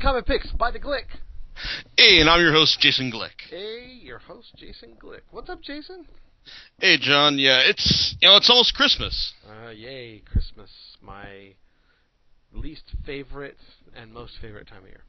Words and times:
Comic 0.00 0.24
Picks 0.24 0.50
by 0.52 0.70
the 0.70 0.80
Glick. 0.80 1.04
Hey, 1.98 2.20
and 2.20 2.30
I'm 2.30 2.40
your 2.40 2.52
host, 2.52 2.80
Jason 2.80 3.12
Glick. 3.12 3.50
Hey, 3.50 3.98
your 4.02 4.18
host, 4.18 4.54
Jason 4.56 4.96
Glick. 4.98 5.20
What's 5.30 5.50
up, 5.50 5.60
Jason? 5.60 6.06
Hey, 6.80 6.96
John. 6.98 7.38
Yeah, 7.38 7.60
it's 7.68 8.16
you 8.18 8.28
know 8.28 8.36
it's 8.36 8.48
almost 8.48 8.74
Christmas. 8.74 9.34
Uh, 9.46 9.68
yay, 9.68 10.22
Christmas, 10.24 10.70
my 11.02 11.52
least 12.54 12.84
favorite 13.04 13.58
and 13.94 14.10
most 14.10 14.38
favorite 14.40 14.68
time 14.68 14.84
of 14.84 14.88
year. 14.88 15.04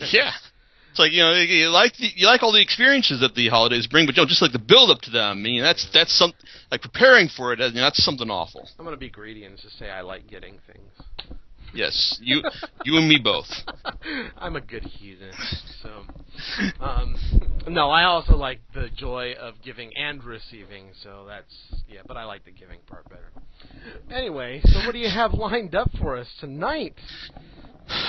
yeah, 0.12 0.32
it's 0.90 0.98
like 0.98 1.12
you 1.12 1.20
know 1.20 1.34
you 1.34 1.68
like 1.68 1.94
the, 1.96 2.08
you 2.16 2.26
like 2.26 2.42
all 2.42 2.52
the 2.52 2.62
experiences 2.62 3.20
that 3.20 3.34
the 3.34 3.48
holidays 3.48 3.86
bring, 3.86 4.06
but 4.06 4.16
you 4.16 4.22
know 4.22 4.26
just 4.26 4.40
like 4.40 4.52
the 4.52 4.58
build 4.58 4.90
up 4.90 5.02
to 5.02 5.10
them. 5.10 5.36
I 5.36 5.40
mean 5.40 5.60
that's 5.60 5.86
that's 5.92 6.16
some 6.18 6.32
like 6.70 6.80
preparing 6.80 7.28
for 7.28 7.52
it. 7.52 7.60
I 7.60 7.66
mean, 7.66 7.74
that's 7.74 8.02
something 8.02 8.30
awful. 8.30 8.66
I'm 8.78 8.86
gonna 8.86 8.96
be 8.96 9.10
greedy 9.10 9.44
and 9.44 9.58
just 9.58 9.78
say 9.78 9.90
I 9.90 10.00
like 10.00 10.26
getting 10.26 10.58
things. 10.72 11.38
Yes, 11.72 12.18
you 12.20 12.42
you 12.84 12.96
and 12.96 13.08
me 13.08 13.18
both. 13.22 13.46
I'm 14.38 14.56
a 14.56 14.60
good 14.60 14.84
heathen. 14.84 15.32
So, 15.82 16.02
um, 16.80 17.16
no, 17.68 17.90
I 17.90 18.04
also 18.04 18.36
like 18.36 18.60
the 18.74 18.88
joy 18.96 19.34
of 19.38 19.54
giving 19.62 19.90
and 19.96 20.22
receiving. 20.24 20.90
So 21.02 21.26
that's 21.26 21.54
yeah, 21.86 22.00
but 22.06 22.16
I 22.16 22.24
like 22.24 22.44
the 22.44 22.50
giving 22.50 22.80
part 22.86 23.08
better. 23.08 23.30
Anyway, 24.10 24.60
so 24.64 24.86
what 24.86 24.92
do 24.92 24.98
you 24.98 25.10
have 25.10 25.34
lined 25.34 25.74
up 25.74 25.90
for 26.00 26.16
us 26.16 26.28
tonight? 26.40 26.94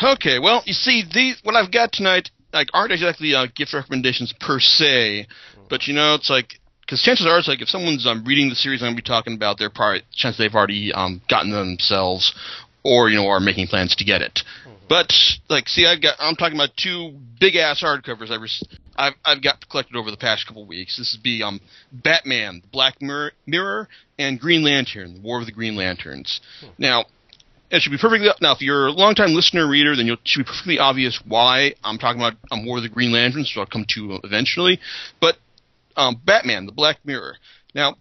Okay, 0.03 0.39
well, 0.39 0.61
you 0.65 0.73
see, 0.73 1.03
these 1.13 1.39
what 1.43 1.55
I've 1.55 1.71
got 1.71 1.91
tonight 1.91 2.29
like 2.53 2.67
aren't 2.73 2.91
exactly 2.91 3.35
uh, 3.35 3.47
gift 3.55 3.73
recommendations 3.73 4.33
per 4.39 4.59
se, 4.59 5.27
but 5.69 5.87
you 5.87 5.93
know, 5.93 6.15
it's 6.15 6.29
like 6.29 6.59
because 6.81 7.01
chances 7.03 7.27
are, 7.27 7.37
it's 7.37 7.47
like 7.47 7.61
if 7.61 7.69
someone's 7.69 8.07
um, 8.07 8.23
reading 8.25 8.49
the 8.49 8.55
series 8.55 8.81
I'm 8.81 8.87
going 8.87 8.95
to 8.95 9.01
be 9.03 9.07
talking 9.07 9.35
about, 9.35 9.59
they're 9.59 9.69
probably 9.69 10.01
chance 10.11 10.37
they've 10.37 10.53
already 10.53 10.91
um, 10.91 11.21
gotten 11.29 11.51
them 11.51 11.77
themselves, 11.77 12.33
or 12.83 13.09
you 13.09 13.17
know 13.17 13.27
are 13.27 13.39
making 13.39 13.67
plans 13.67 13.95
to 13.95 14.03
get 14.03 14.21
it. 14.21 14.39
Mm-hmm. 14.65 14.75
But 14.87 15.11
like, 15.49 15.67
see, 15.69 15.85
I've 15.85 16.01
got 16.01 16.15
I'm 16.19 16.35
talking 16.35 16.57
about 16.57 16.75
two 16.75 17.13
big 17.39 17.55
ass 17.55 17.81
hardcovers 17.83 18.31
I've 18.31 18.41
I've 18.97 19.13
I've 19.23 19.43
got 19.43 19.67
collected 19.69 19.95
over 19.95 20.11
the 20.11 20.17
past 20.17 20.47
couple 20.47 20.65
weeks. 20.65 20.97
This 20.97 21.15
would 21.15 21.23
be 21.23 21.43
um 21.43 21.61
Batman, 21.91 22.61
the 22.61 22.67
Black 22.67 23.01
Mirror, 23.01 23.33
Mirror, 23.45 23.87
and 24.17 24.39
Green 24.39 24.63
Lantern, 24.63 25.15
the 25.15 25.21
War 25.21 25.39
of 25.39 25.45
the 25.45 25.51
Green 25.51 25.75
Lanterns. 25.75 26.41
Hmm. 26.61 26.67
Now. 26.77 27.05
It 27.71 27.83
should 27.83 27.91
be 27.91 27.99
perfectly 27.99 28.27
now. 28.41 28.53
If 28.53 28.61
you're 28.61 28.87
a 28.87 28.91
long-time 28.91 29.35
listener 29.35 29.69
reader, 29.69 29.95
then 29.95 30.09
it 30.09 30.17
should 30.23 30.39
be 30.39 30.49
perfectly 30.49 30.79
obvious 30.79 31.21
why 31.23 31.75
I'm 31.83 31.99
talking 31.99 32.19
about 32.19 32.33
um, 32.49 32.65
War 32.65 32.77
of 32.77 32.83
the 32.83 32.89
Green 32.89 33.11
Lanterns, 33.11 33.53
which 33.53 33.59
I'll 33.59 33.67
come 33.67 33.85
to 33.89 34.19
eventually. 34.23 34.79
But 35.21 35.37
um, 35.95 36.19
Batman, 36.25 36.65
the 36.65 36.71
Black 36.71 36.97
Mirror. 37.05 37.35
Now, 37.75 37.97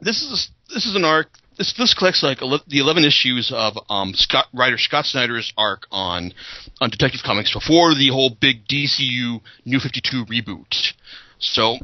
this 0.00 0.22
is 0.22 0.30
a, 0.30 0.72
this 0.74 0.86
is 0.86 0.94
an 0.94 1.04
arc 1.04 1.26
this 1.56 1.72
this 1.76 1.94
collects 1.94 2.22
like 2.22 2.38
the 2.40 2.78
eleven 2.78 3.04
issues 3.04 3.52
of 3.54 3.78
um, 3.88 4.12
Scott 4.14 4.46
writer 4.52 4.78
Scott 4.78 5.06
Snyder's 5.06 5.52
arc 5.56 5.86
on 5.90 6.32
on 6.80 6.90
Detective 6.90 7.20
Comics 7.24 7.52
before 7.52 7.94
the 7.94 8.08
whole 8.08 8.30
big 8.30 8.66
DCU 8.66 9.40
New 9.64 9.80
Fifty 9.80 10.00
Two 10.02 10.24
reboot. 10.26 10.92
So 11.38 11.78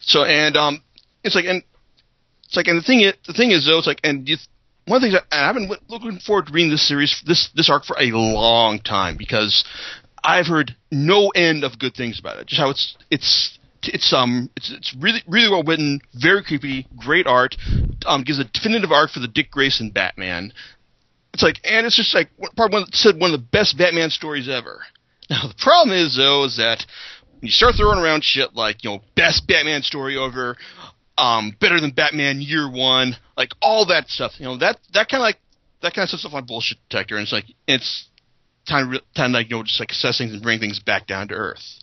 so 0.00 0.24
and 0.24 0.56
um 0.56 0.82
it's 1.24 1.34
like 1.34 1.44
and 1.46 1.62
it's 2.44 2.56
like 2.56 2.66
and 2.66 2.78
the 2.78 2.82
thing 2.84 3.00
is 3.00 3.14
the 3.26 3.32
thing 3.32 3.50
is 3.50 3.66
though 3.66 3.78
it's 3.78 3.86
like 3.86 4.00
and 4.04 4.28
you, 4.28 4.36
one 4.86 4.96
of 4.96 5.02
the 5.02 5.10
things 5.10 5.22
I, 5.30 5.48
I've 5.48 5.54
been 5.54 5.70
looking 5.88 6.18
forward 6.18 6.46
to 6.46 6.52
reading 6.52 6.70
this 6.70 6.86
series 6.86 7.22
this 7.26 7.50
this 7.54 7.70
arc 7.70 7.84
for 7.84 7.96
a 7.98 8.10
long 8.12 8.80
time 8.80 9.16
because 9.16 9.64
I've 10.22 10.46
heard 10.46 10.76
no 10.90 11.28
end 11.28 11.64
of 11.64 11.78
good 11.78 11.94
things 11.94 12.18
about 12.18 12.38
it. 12.38 12.46
Just 12.46 12.60
how 12.60 12.70
it's 12.70 12.96
it's 13.10 13.58
it's 13.92 14.12
um 14.12 14.50
it's 14.56 14.70
it's 14.70 14.94
really 14.98 15.22
really 15.26 15.50
well 15.50 15.62
written, 15.62 16.00
very 16.14 16.42
creepy, 16.42 16.86
great 16.96 17.26
art. 17.26 17.56
Um, 18.06 18.22
gives 18.22 18.38
a 18.38 18.44
definitive 18.44 18.92
arc 18.92 19.10
for 19.10 19.20
the 19.20 19.28
Dick 19.28 19.50
Grayson 19.50 19.90
Batman. 19.90 20.52
It's 21.34 21.42
like 21.42 21.60
and 21.64 21.86
it's 21.86 21.96
just 21.96 22.14
like 22.14 22.30
part 22.56 22.72
one 22.72 22.86
said 22.92 23.20
one 23.20 23.32
of 23.32 23.40
the 23.40 23.46
best 23.46 23.76
Batman 23.76 24.10
stories 24.10 24.48
ever. 24.48 24.80
Now 25.28 25.46
the 25.46 25.54
problem 25.58 25.96
is 25.96 26.16
though 26.16 26.44
is 26.44 26.56
that 26.56 26.84
when 27.40 27.46
you 27.46 27.52
start 27.52 27.74
throwing 27.76 27.98
around 27.98 28.24
shit 28.24 28.54
like 28.54 28.82
you 28.82 28.90
know 28.90 29.00
best 29.14 29.46
Batman 29.46 29.82
story 29.82 30.18
ever, 30.18 30.56
um, 31.18 31.56
better 31.60 31.80
than 31.80 31.90
Batman 31.90 32.40
Year 32.40 32.70
One, 32.70 33.16
like 33.36 33.50
all 33.62 33.86
that 33.86 34.08
stuff. 34.08 34.32
You 34.38 34.46
know 34.46 34.56
that 34.58 34.78
that 34.92 35.08
kind 35.08 35.20
of 35.20 35.24
like 35.24 35.38
that 35.82 35.94
kind 35.94 36.08
of 36.10 36.18
stuff 36.18 36.34
on 36.34 36.46
bullshit 36.46 36.78
detector, 36.88 37.16
and 37.16 37.22
it's 37.22 37.32
like 37.32 37.46
it's 37.68 38.06
time 38.68 38.92
to 38.92 39.00
time 39.16 39.32
like 39.32 39.50
you 39.50 39.56
know 39.56 39.62
just 39.62 39.80
like 39.80 39.90
assess 39.90 40.18
things 40.18 40.32
and 40.32 40.42
bring 40.42 40.58
things 40.58 40.80
back 40.80 41.06
down 41.06 41.28
to 41.28 41.34
earth 41.34 41.80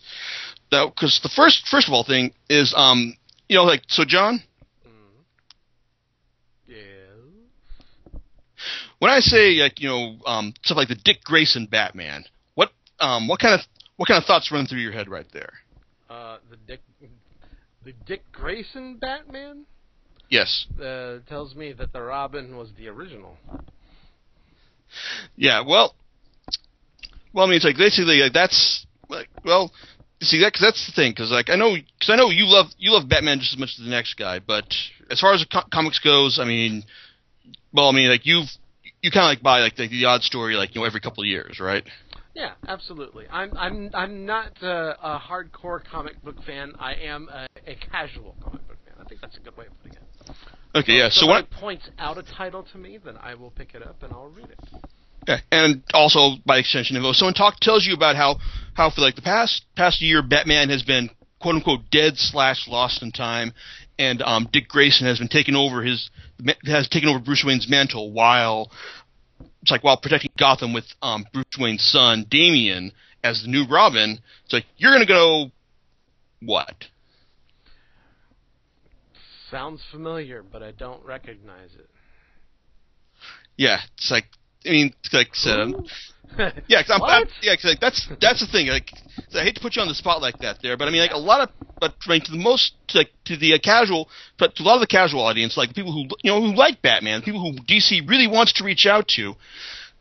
though, 0.71 0.89
because 0.89 1.19
the 1.23 1.29
first 1.29 1.67
first 1.69 1.87
of 1.87 1.93
all 1.93 2.03
thing 2.03 2.33
is 2.49 2.73
um 2.75 3.15
you 3.47 3.55
know 3.57 3.63
like 3.63 3.83
so 3.87 4.03
John. 4.05 4.41
Mm. 4.85 4.91
Yeah. 6.67 8.19
When 8.99 9.11
I 9.11 9.19
say 9.19 9.51
like 9.61 9.79
you 9.79 9.89
know 9.89 10.17
um 10.25 10.53
stuff 10.63 10.77
like 10.77 10.89
the 10.89 10.95
Dick 10.95 11.23
Grayson 11.23 11.67
Batman, 11.69 12.25
what 12.55 12.71
um 12.99 13.27
what 13.27 13.39
kind 13.39 13.53
of 13.53 13.61
what 13.97 14.07
kind 14.07 14.21
of 14.21 14.25
thoughts 14.25 14.51
run 14.51 14.65
through 14.67 14.79
your 14.79 14.91
head 14.91 15.07
right 15.07 15.27
there? 15.33 15.53
Uh, 16.09 16.37
the 16.49 16.57
Dick 16.67 16.81
the 17.83 17.93
Dick 18.05 18.23
Grayson 18.31 18.97
Batman. 18.97 19.65
Yes. 20.29 20.65
Uh, 20.77 21.19
tells 21.29 21.55
me 21.55 21.71
that 21.73 21.93
the 21.93 22.01
Robin 22.01 22.57
was 22.57 22.69
the 22.77 22.89
original. 22.89 23.37
Yeah, 25.35 25.61
well, 25.65 25.95
well, 27.33 27.45
I 27.45 27.49
mean, 27.49 27.57
it's 27.57 27.65
like 27.65 27.77
basically 27.77 28.19
like 28.19 28.33
that's 28.33 28.85
like 29.09 29.29
well, 29.45 29.71
see 30.21 30.39
that 30.41 30.53
cause 30.53 30.61
that's 30.61 30.85
the 30.87 30.93
thing 30.93 31.11
because 31.11 31.31
like 31.31 31.49
I 31.49 31.55
know 31.55 31.75
because 31.75 32.09
I 32.09 32.15
know 32.15 32.29
you 32.29 32.45
love 32.45 32.67
you 32.77 32.91
love 32.91 33.07
Batman 33.07 33.39
just 33.39 33.53
as 33.53 33.59
much 33.59 33.71
as 33.77 33.83
the 33.85 33.91
next 33.91 34.15
guy, 34.15 34.39
but 34.39 34.65
as 35.09 35.19
far 35.19 35.33
as 35.33 35.45
co- 35.45 35.67
comics 35.71 35.99
goes, 35.99 36.39
I 36.39 36.45
mean, 36.45 36.83
well, 37.73 37.89
I 37.89 37.91
mean 37.91 38.09
like 38.09 38.25
you've 38.25 38.47
you 39.01 39.11
kind 39.11 39.25
of 39.25 39.29
like 39.29 39.43
buy 39.43 39.59
like 39.59 39.75
the, 39.75 39.87
the 39.87 40.05
odd 40.05 40.23
story 40.23 40.55
like 40.55 40.73
you 40.73 40.81
know 40.81 40.87
every 40.87 40.99
couple 40.99 41.23
of 41.23 41.27
years, 41.27 41.59
right? 41.59 41.83
Yeah, 42.33 42.53
absolutely. 42.67 43.25
I'm 43.31 43.55
I'm 43.57 43.89
I'm 43.93 44.25
not 44.25 44.51
uh, 44.61 44.95
a 45.01 45.19
hardcore 45.19 45.83
comic 45.83 46.21
book 46.23 46.43
fan. 46.45 46.73
I 46.79 46.93
am 46.93 47.29
a, 47.29 47.47
a, 47.65 47.75
casual 47.75 48.35
comic 48.43 48.67
book 48.67 48.77
fan. 48.85 48.95
I 48.99 49.07
think 49.09 49.21
that's 49.21 49.37
a 49.37 49.39
good 49.39 49.57
way 49.57 49.65
of 49.65 49.77
putting 49.81 49.97
it. 49.97 50.35
Okay, 50.75 50.93
yeah. 50.93 51.09
So, 51.09 51.21
so 51.21 51.27
when 51.27 51.43
it 51.43 51.49
points 51.51 51.89
out 51.97 52.17
a 52.17 52.23
title 52.23 52.63
to 52.71 52.77
me, 52.77 52.99
then 53.03 53.17
I 53.17 53.33
will 53.33 53.49
pick 53.49 53.73
it 53.73 53.81
up 53.81 54.03
and 54.03 54.13
I'll 54.13 54.29
read 54.29 54.49
it. 54.49 54.59
Yeah, 55.27 55.39
and 55.51 55.83
also 55.93 56.37
by 56.45 56.57
extension, 56.59 56.95
if 56.95 57.15
someone 57.17 57.33
talk 57.33 57.59
tells 57.59 57.85
you 57.85 57.93
about 57.93 58.15
how 58.15 58.37
how 58.73 58.89
for 58.89 59.01
like 59.01 59.15
the 59.15 59.21
past 59.21 59.65
past 59.75 60.01
year, 60.01 60.21
Batman 60.21 60.69
has 60.69 60.83
been 60.83 61.09
quote 61.41 61.55
unquote 61.55 61.81
dead 61.91 62.13
slash 62.17 62.67
lost 62.67 63.03
in 63.03 63.11
time, 63.11 63.51
and 63.99 64.21
um, 64.21 64.47
Dick 64.51 64.69
Grayson 64.69 65.05
has 65.05 65.19
been 65.19 65.27
taking 65.27 65.55
over 65.55 65.83
his 65.83 66.09
has 66.65 66.87
taken 66.87 67.09
over 67.09 67.19
Bruce 67.19 67.43
Wayne's 67.45 67.69
mantle 67.69 68.11
while 68.11 68.71
it's 69.61 69.71
like 69.71 69.83
while 69.83 69.97
protecting 69.97 70.31
Gotham 70.39 70.73
with 70.73 70.85
um, 71.01 71.25
Bruce 71.33 71.45
Wayne's 71.59 71.83
son 71.83 72.25
Damian 72.29 72.93
as 73.21 73.41
the 73.41 73.49
new 73.49 73.65
Robin. 73.67 74.19
It's 74.45 74.53
like 74.53 74.65
you're 74.77 74.93
gonna 74.93 75.05
go 75.05 75.51
what? 76.41 76.85
Sounds 79.51 79.81
familiar, 79.91 80.41
but 80.41 80.63
I 80.63 80.71
don't 80.71 81.03
recognize 81.05 81.73
it. 81.77 81.89
Yeah, 83.57 83.79
it's 83.95 84.11
like 84.11 84.25
I 84.67 84.71
mean, 84.71 84.93
like 85.13 85.33
said, 85.33 85.59
um, 85.59 85.87
yeah, 86.67 86.83
cause 86.83 86.91
I'm, 86.91 87.03
I'm, 87.03 87.27
yeah, 87.41 87.55
cause 87.55 87.65
like 87.65 87.79
that's 87.79 88.07
that's 88.21 88.39
the 88.39 88.47
thing. 88.47 88.67
Like, 88.67 88.91
I 89.33 89.43
hate 89.43 89.55
to 89.55 89.61
put 89.61 89.75
you 89.75 89.81
on 89.81 89.87
the 89.87 89.95
spot 89.95 90.21
like 90.21 90.39
that 90.39 90.61
there, 90.61 90.77
but 90.77 90.87
I 90.87 90.91
mean, 90.91 91.01
like 91.01 91.11
a 91.11 91.17
lot 91.17 91.41
of, 91.41 91.49
but 91.79 91.95
I 92.05 92.09
mean, 92.09 92.21
to 92.21 92.31
the 92.31 92.37
most, 92.37 92.73
to, 92.89 92.99
like 92.99 93.09
to 93.25 93.37
the 93.37 93.53
uh, 93.53 93.59
casual, 93.63 94.09
but 94.37 94.55
to 94.55 94.63
a 94.63 94.65
lot 94.65 94.75
of 94.75 94.81
the 94.81 94.87
casual 94.87 95.21
audience, 95.21 95.57
like 95.57 95.73
people 95.73 95.91
who 95.91 96.01
you 96.23 96.31
know 96.31 96.41
who 96.41 96.55
like 96.55 96.81
Batman, 96.81 97.21
people 97.21 97.41
who 97.41 97.57
DC 97.63 98.07
really 98.07 98.27
wants 98.27 98.53
to 98.53 98.63
reach 98.63 98.85
out 98.85 99.07
to, 99.09 99.35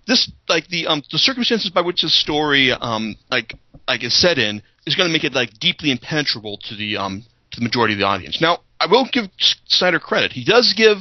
this 0.06 0.30
like 0.48 0.68
the 0.68 0.86
um 0.86 1.02
the 1.10 1.18
circumstances 1.18 1.70
by 1.70 1.80
which 1.80 2.02
this 2.02 2.18
story 2.18 2.72
um 2.72 3.16
like 3.30 3.54
like 3.88 4.04
is 4.04 4.18
set 4.18 4.38
in 4.38 4.62
is 4.86 4.94
going 4.94 5.08
to 5.08 5.12
make 5.12 5.24
it 5.24 5.32
like 5.32 5.50
deeply 5.58 5.90
impenetrable 5.90 6.58
to 6.58 6.76
the 6.76 6.96
um 6.96 7.24
to 7.50 7.60
the 7.60 7.64
majority 7.64 7.94
of 7.94 7.98
the 8.00 8.06
audience. 8.06 8.40
Now, 8.40 8.60
I 8.78 8.86
will 8.86 9.06
give 9.10 9.26
Snyder 9.66 9.98
credit. 9.98 10.32
He 10.32 10.44
does 10.44 10.74
give 10.76 10.98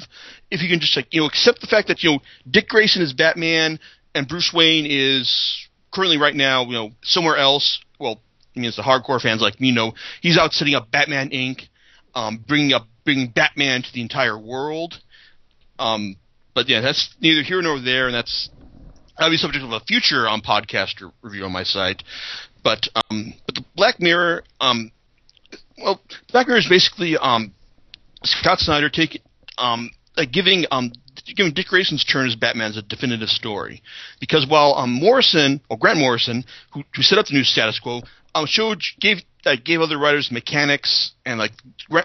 if 0.51 0.61
you 0.61 0.69
can 0.69 0.79
just 0.79 0.95
like 0.95 1.07
you 1.13 1.21
know 1.21 1.27
accept 1.27 1.61
the 1.61 1.67
fact 1.67 1.87
that 1.87 2.03
you 2.03 2.11
know 2.11 2.19
Dick 2.49 2.67
Grayson 2.67 3.01
is 3.01 3.13
Batman 3.13 3.79
and 4.13 4.27
Bruce 4.27 4.51
Wayne 4.53 4.85
is 4.87 5.67
currently 5.93 6.17
right 6.17 6.35
now 6.35 6.65
you 6.65 6.73
know 6.73 6.91
somewhere 7.03 7.37
else. 7.37 7.79
Well, 7.99 8.21
I 8.55 8.59
mean, 8.59 8.67
it's 8.67 8.77
the 8.77 8.83
hardcore 8.83 9.21
fans 9.21 9.41
like 9.41 9.59
me 9.59 9.71
know 9.71 9.93
he's 10.21 10.37
out 10.37 10.53
setting 10.53 10.75
up 10.75 10.91
Batman 10.91 11.29
Inc., 11.29 11.67
um, 12.13 12.43
bringing 12.47 12.73
up 12.73 12.87
bringing 13.03 13.27
Batman 13.29 13.83
to 13.83 13.93
the 13.93 14.01
entire 14.01 14.37
world. 14.37 14.99
Um, 15.77 16.15
but 16.53 16.69
yeah, 16.69 16.81
that's 16.81 17.13
neither 17.19 17.43
here 17.43 17.61
nor 17.61 17.79
there, 17.79 18.07
and 18.07 18.15
that's 18.15 18.49
that'll 19.17 19.31
be 19.31 19.37
subject 19.37 19.63
of 19.63 19.71
a 19.71 19.79
future 19.81 20.27
um, 20.27 20.41
podcast 20.41 21.01
review 21.21 21.45
on 21.45 21.51
my 21.51 21.63
site. 21.63 22.03
But 22.63 22.87
um, 22.95 23.33
but 23.45 23.55
the 23.55 23.65
Black 23.75 23.99
Mirror, 23.99 24.43
um, 24.59 24.91
well, 25.77 26.01
Black 26.31 26.47
Mirror 26.47 26.59
is 26.59 26.69
basically 26.69 27.17
um, 27.17 27.53
Scott 28.23 28.59
Snyder 28.59 28.89
take 28.89 29.21
um, 29.57 29.91
uh, 30.17 30.25
giving 30.31 30.65
um, 30.71 30.91
giving 31.35 31.53
Dick 31.53 31.67
Grayson's 31.67 32.03
turn 32.03 32.27
as 32.27 32.35
Batman 32.35 32.71
as 32.71 32.77
a 32.77 32.81
definitive 32.81 33.29
story, 33.29 33.81
because 34.19 34.45
while 34.47 34.73
um, 34.75 34.91
Morrison 34.91 35.61
or 35.69 35.77
Grant 35.77 35.99
Morrison, 35.99 36.43
who, 36.73 36.83
who 36.95 37.01
set 37.01 37.17
up 37.17 37.25
the 37.27 37.33
new 37.33 37.43
status 37.43 37.79
quo, 37.79 38.01
um, 38.33 38.45
showed 38.45 38.81
gave 38.99 39.17
uh, 39.45 39.55
gave 39.63 39.81
other 39.81 39.97
writers 39.97 40.31
mechanics 40.31 41.11
and 41.25 41.39
like 41.39 41.51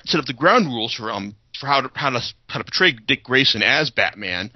set 0.05 0.21
up 0.21 0.27
the 0.27 0.33
ground 0.33 0.67
rules 0.67 0.95
for 0.95 1.11
um 1.11 1.35
for 1.59 1.67
how 1.67 1.81
to 1.81 1.91
how 1.95 2.11
to 2.11 2.21
how 2.49 2.59
to 2.59 2.65
portray 2.65 2.93
Dick 2.93 3.25
Grayson 3.25 3.63
as 3.63 3.91
Batman. 3.91 4.51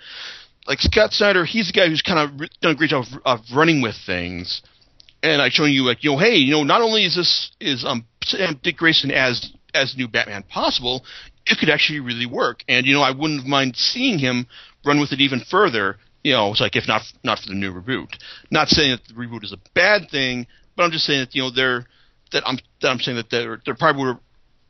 Like 0.66 0.80
Scott 0.80 1.12
Snyder, 1.12 1.44
he's 1.44 1.66
the 1.66 1.74
guy 1.74 1.88
who's 1.88 2.00
kind 2.00 2.18
of 2.18 2.48
done 2.60 2.72
a 2.72 2.74
great 2.74 2.90
job 2.90 3.04
of, 3.12 3.40
of 3.40 3.40
running 3.54 3.82
with 3.82 3.96
things, 4.06 4.62
and 5.22 5.38
like 5.38 5.52
showing 5.52 5.74
you 5.74 5.84
like 5.84 6.02
you 6.02 6.12
know 6.12 6.18
hey 6.18 6.36
you 6.36 6.52
know 6.52 6.64
not 6.64 6.80
only 6.80 7.04
is 7.04 7.16
this 7.16 7.50
is 7.60 7.84
um 7.84 8.06
Dick 8.62 8.76
Grayson 8.76 9.10
as 9.10 9.52
as 9.74 9.96
new 9.96 10.08
Batman 10.08 10.44
possible, 10.44 11.04
it 11.46 11.58
could 11.58 11.70
actually 11.70 12.00
really 12.00 12.26
work, 12.26 12.64
and 12.68 12.86
you 12.86 12.94
know 12.94 13.02
I 13.02 13.10
wouldn't 13.10 13.46
mind 13.46 13.76
seeing 13.76 14.18
him 14.18 14.46
run 14.84 15.00
with 15.00 15.12
it 15.12 15.20
even 15.20 15.40
further. 15.40 15.98
You 16.22 16.32
know, 16.32 16.50
it's 16.50 16.60
like 16.60 16.76
if 16.76 16.88
not 16.88 17.02
not 17.22 17.38
for 17.38 17.48
the 17.48 17.54
new 17.54 17.72
reboot. 17.72 18.16
Not 18.50 18.68
saying 18.68 18.92
that 18.92 19.06
the 19.06 19.14
reboot 19.14 19.44
is 19.44 19.52
a 19.52 19.58
bad 19.74 20.10
thing, 20.10 20.46
but 20.76 20.84
I'm 20.84 20.90
just 20.90 21.04
saying 21.04 21.20
that 21.20 21.34
you 21.34 21.42
know 21.42 21.50
they're 21.50 21.86
that 22.32 22.42
I'm 22.46 22.58
that 22.80 22.88
I'm 22.88 22.98
saying 22.98 23.16
that 23.16 23.30
there 23.30 23.60
there 23.64 23.74
probably 23.74 24.04
were 24.04 24.18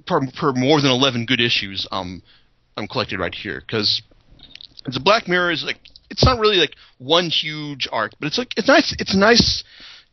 per 0.07 0.53
more 0.53 0.83
than 0.83 0.91
11 0.91 1.25
good 1.25 1.41
issues 1.41 1.89
um 1.91 2.23
I'm 2.77 2.87
collected 2.87 3.19
right 3.19 3.35
here 3.35 3.61
because 3.61 4.03
the 4.85 5.01
Black 5.01 5.29
Mirror 5.29 5.53
is 5.53 5.65
like 5.65 5.79
it's 6.11 6.25
not 6.25 6.39
really 6.39 6.57
like 6.57 6.75
one 6.99 7.29
huge 7.29 7.89
arc, 7.91 8.13
but 8.21 8.27
it's 8.27 8.39
like 8.39 8.57
it's 8.57 8.69
nice. 8.69 8.95
It's 8.99 9.15
nice. 9.15 9.65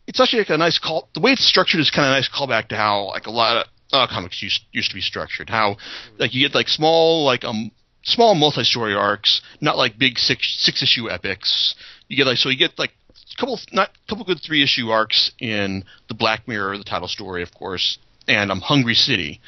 It's 0.07 0.19
actually 0.19 0.39
like 0.39 0.49
a 0.49 0.57
nice 0.57 0.79
call. 0.79 1.09
The 1.13 1.19
way 1.19 1.31
it's 1.31 1.45
structured 1.45 1.79
is 1.79 1.91
kind 1.91 2.07
of 2.07 2.11
nice 2.11 2.29
callback 2.29 2.69
to 2.69 2.75
how 2.75 3.07
like 3.07 3.27
a 3.27 3.31
lot 3.31 3.57
of 3.57 3.70
uh, 3.91 4.07
comics 4.07 4.41
used 4.41 4.61
used 4.71 4.89
to 4.89 4.95
be 4.95 5.01
structured. 5.01 5.49
How 5.49 5.77
like 6.17 6.33
you 6.33 6.47
get 6.47 6.55
like 6.55 6.67
small 6.67 7.25
like 7.25 7.43
um 7.43 7.71
small 8.03 8.35
multi-story 8.35 8.93
arcs, 8.93 9.41
not 9.59 9.77
like 9.77 9.97
big 9.97 10.17
six 10.17 10.55
six 10.59 10.81
issue 10.81 11.09
epics. 11.09 11.75
You 12.07 12.17
get 12.17 12.27
like 12.27 12.37
so 12.37 12.49
you 12.49 12.57
get 12.57 12.77
like 12.77 12.91
a 13.15 13.39
couple 13.39 13.59
not 13.71 13.91
couple 14.07 14.25
good 14.25 14.41
three 14.45 14.63
issue 14.63 14.89
arcs 14.89 15.31
in 15.39 15.83
the 16.07 16.15
Black 16.15 16.47
Mirror, 16.47 16.77
the 16.77 16.83
title 16.83 17.07
story, 17.07 17.43
of 17.43 17.53
course, 17.53 17.97
and 18.27 18.51
um 18.51 18.61
Hungry 18.61 18.95
City. 18.95 19.41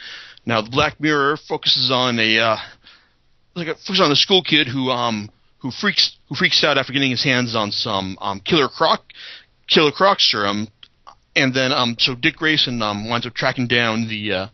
Now 0.45 0.61
the 0.61 0.69
Black 0.69 0.99
Mirror 0.99 1.37
focuses 1.47 1.91
on 1.91 2.19
a 2.19 2.39
uh, 2.39 2.57
like 3.55 3.67
a, 3.67 3.75
focuses 3.75 4.01
on 4.01 4.11
a 4.11 4.15
school 4.15 4.43
kid 4.43 4.67
who 4.67 4.89
um 4.89 5.29
who 5.59 5.71
freaks 5.71 6.17
who 6.29 6.35
freaks 6.35 6.63
out 6.63 6.77
after 6.77 6.93
getting 6.93 7.11
his 7.11 7.23
hands 7.23 7.55
on 7.55 7.71
some 7.71 8.17
um 8.21 8.39
killer 8.39 8.67
croc 8.67 9.01
killer 9.67 9.91
croc 9.91 10.19
serum, 10.19 10.67
and 11.35 11.53
then 11.53 11.71
um 11.71 11.95
so 11.99 12.15
Dick 12.15 12.35
Grayson 12.35 12.81
um 12.81 13.09
winds 13.09 13.25
up 13.25 13.33
tracking 13.33 13.67
down 13.67 14.07
the 14.07 14.31
uh, 14.31 14.47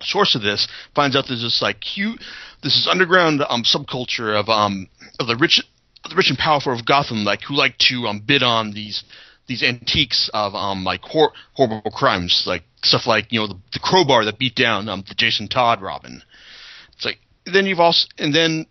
source 0.00 0.34
of 0.34 0.42
this, 0.42 0.68
finds 0.94 1.16
out 1.16 1.26
there's 1.28 1.42
this 1.42 1.62
like 1.62 1.82
huge 1.82 2.20
this 2.62 2.76
is 2.76 2.88
underground 2.90 3.42
um 3.48 3.64
subculture 3.64 4.38
of 4.38 4.48
um 4.48 4.88
of 5.18 5.26
the 5.26 5.36
rich 5.36 5.62
the 6.08 6.16
rich 6.16 6.30
and 6.30 6.38
powerful 6.38 6.72
of 6.72 6.86
Gotham 6.86 7.24
like 7.24 7.42
who 7.42 7.54
like 7.54 7.78
to 7.78 8.06
um 8.06 8.22
bid 8.24 8.42
on 8.42 8.72
these 8.72 9.04
these 9.46 9.62
antiques 9.62 10.30
of 10.32 10.54
um 10.54 10.84
like 10.84 11.02
hor- 11.02 11.32
horrible 11.54 11.90
crimes 11.90 12.44
like 12.46 12.62
stuff 12.84 13.06
like 13.06 13.32
you 13.32 13.40
know 13.40 13.48
the, 13.48 13.58
the 13.72 13.80
crowbar 13.80 14.24
that 14.24 14.38
beat 14.38 14.54
down 14.54 14.88
um 14.88 15.04
the 15.08 15.14
Jason 15.14 15.48
Todd 15.48 15.82
Robin. 15.82 16.22
It's 16.94 17.04
like 17.04 17.18
then 17.44 17.66
you've 17.66 17.80
also 17.80 18.06
and 18.18 18.34
then 18.34 18.66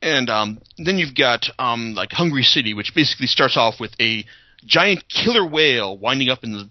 and 0.00 0.30
um 0.30 0.60
then 0.78 0.98
you've 0.98 1.14
got 1.14 1.46
um 1.58 1.94
like 1.94 2.12
Hungry 2.12 2.42
City, 2.42 2.74
which 2.74 2.94
basically 2.94 3.26
starts 3.26 3.56
off 3.56 3.80
with 3.80 3.92
a 4.00 4.24
giant 4.66 5.04
killer 5.08 5.46
whale 5.46 5.96
winding 5.96 6.28
up 6.28 6.44
in 6.44 6.52
the 6.52 6.70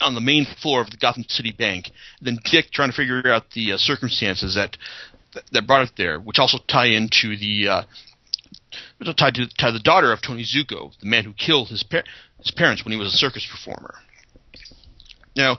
on 0.00 0.14
the 0.14 0.20
main 0.20 0.46
floor 0.60 0.80
of 0.80 0.90
the 0.90 0.96
Gotham 0.96 1.24
City 1.28 1.52
Bank. 1.52 1.90
Then 2.20 2.38
Dick 2.50 2.70
trying 2.72 2.90
to 2.90 2.96
figure 2.96 3.22
out 3.32 3.50
the 3.54 3.72
uh, 3.72 3.76
circumstances 3.78 4.54
that 4.54 4.76
that 5.52 5.66
brought 5.66 5.88
it 5.88 5.94
there, 5.96 6.18
which 6.20 6.38
also 6.38 6.58
tie 6.68 6.86
into 6.86 7.36
the 7.36 7.68
uh, 7.68 7.82
to, 9.00 9.14
to 9.14 9.72
the 9.72 9.80
daughter 9.82 10.12
of 10.12 10.20
Tony 10.22 10.44
Zucco, 10.44 10.92
the 11.00 11.06
man 11.06 11.24
who 11.24 11.32
killed 11.32 11.68
his 11.68 11.82
par- 11.82 12.04
his 12.38 12.50
parents 12.50 12.84
when 12.84 12.92
he 12.92 12.98
was 12.98 13.12
a 13.12 13.16
circus 13.16 13.46
performer. 13.50 13.94
Now, 15.36 15.58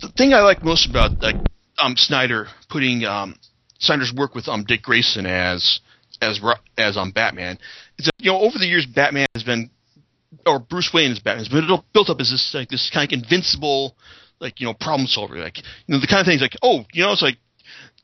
the 0.00 0.08
thing 0.08 0.32
I 0.32 0.40
like 0.40 0.62
most 0.62 0.88
about 0.88 1.20
like 1.20 1.36
um, 1.78 1.96
Snyder 1.96 2.48
putting 2.68 3.04
um, 3.04 3.36
Snyder's 3.78 4.12
work 4.16 4.34
with 4.34 4.48
um, 4.48 4.64
Dick 4.64 4.82
Grayson 4.82 5.26
as 5.26 5.80
as 6.20 6.40
as 6.78 6.96
um, 6.96 7.10
Batman 7.10 7.58
is 7.98 8.06
that 8.06 8.12
you 8.18 8.30
know 8.30 8.40
over 8.40 8.58
the 8.58 8.66
years 8.66 8.86
Batman 8.86 9.26
has 9.34 9.42
been 9.42 9.70
or 10.46 10.58
Bruce 10.58 10.90
Wayne 10.92 11.12
as 11.12 11.20
Batman 11.20 11.44
has 11.44 11.48
been 11.48 11.66
built 11.92 12.10
up 12.10 12.20
as 12.20 12.30
this 12.30 12.52
like 12.54 12.68
this 12.68 12.90
kind 12.92 13.12
of 13.12 13.18
invincible 13.18 13.96
like 14.40 14.60
you 14.60 14.66
know 14.66 14.74
problem 14.74 15.06
solver 15.06 15.36
like 15.36 15.58
you 15.58 15.64
know 15.88 16.00
the 16.00 16.06
kind 16.06 16.20
of 16.20 16.26
things 16.26 16.40
like 16.40 16.56
oh 16.62 16.84
you 16.92 17.02
know 17.02 17.12
it's 17.12 17.22
like 17.22 17.38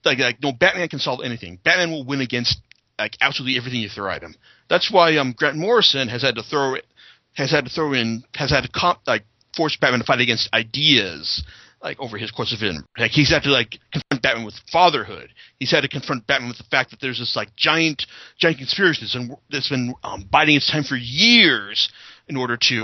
like 0.04 0.18
like 0.18 0.42
no 0.42 0.52
Batman 0.52 0.88
can 0.88 0.98
solve 0.98 1.20
anything 1.24 1.58
Batman 1.64 1.90
will 1.90 2.04
win 2.04 2.20
against 2.20 2.60
like 2.98 3.16
absolutely 3.20 3.58
everything 3.58 3.80
you 3.80 3.88
throw 3.88 4.10
at 4.10 4.22
him 4.22 4.34
that's 4.68 4.90
why 4.90 5.16
um 5.16 5.34
Grant 5.36 5.56
Morrison 5.56 6.08
has 6.08 6.22
had 6.22 6.36
to 6.36 6.42
throw 6.42 6.74
it 6.74 6.86
has 7.34 7.50
had 7.50 7.64
to 7.64 7.70
throw 7.70 7.92
in 7.92 8.24
has 8.34 8.50
had 8.50 8.62
to 8.62 8.68
comp, 8.68 9.00
like 9.06 9.24
force 9.56 9.76
Batman 9.80 10.00
to 10.00 10.06
fight 10.06 10.20
against 10.20 10.52
ideas 10.52 11.42
like 11.82 11.98
over 12.00 12.18
his 12.18 12.30
course 12.30 12.52
of 12.52 12.62
it. 12.62 12.74
Like 12.98 13.12
he's 13.12 13.30
had 13.30 13.44
to 13.44 13.50
like 13.50 13.78
confront 13.92 14.22
Batman 14.22 14.44
with 14.44 14.54
fatherhood. 14.72 15.30
He's 15.58 15.70
had 15.70 15.82
to 15.82 15.88
confront 15.88 16.26
Batman 16.26 16.48
with 16.48 16.58
the 16.58 16.64
fact 16.64 16.90
that 16.90 17.00
there's 17.00 17.18
this 17.18 17.36
like 17.36 17.54
giant, 17.56 18.06
giant 18.38 18.58
conspiracy 18.58 19.06
that's 19.50 19.68
been 19.68 19.94
um, 20.02 20.24
biding 20.30 20.56
its 20.56 20.70
time 20.70 20.84
for 20.84 20.96
years 20.96 21.90
in 22.28 22.36
order 22.36 22.56
to, 22.56 22.74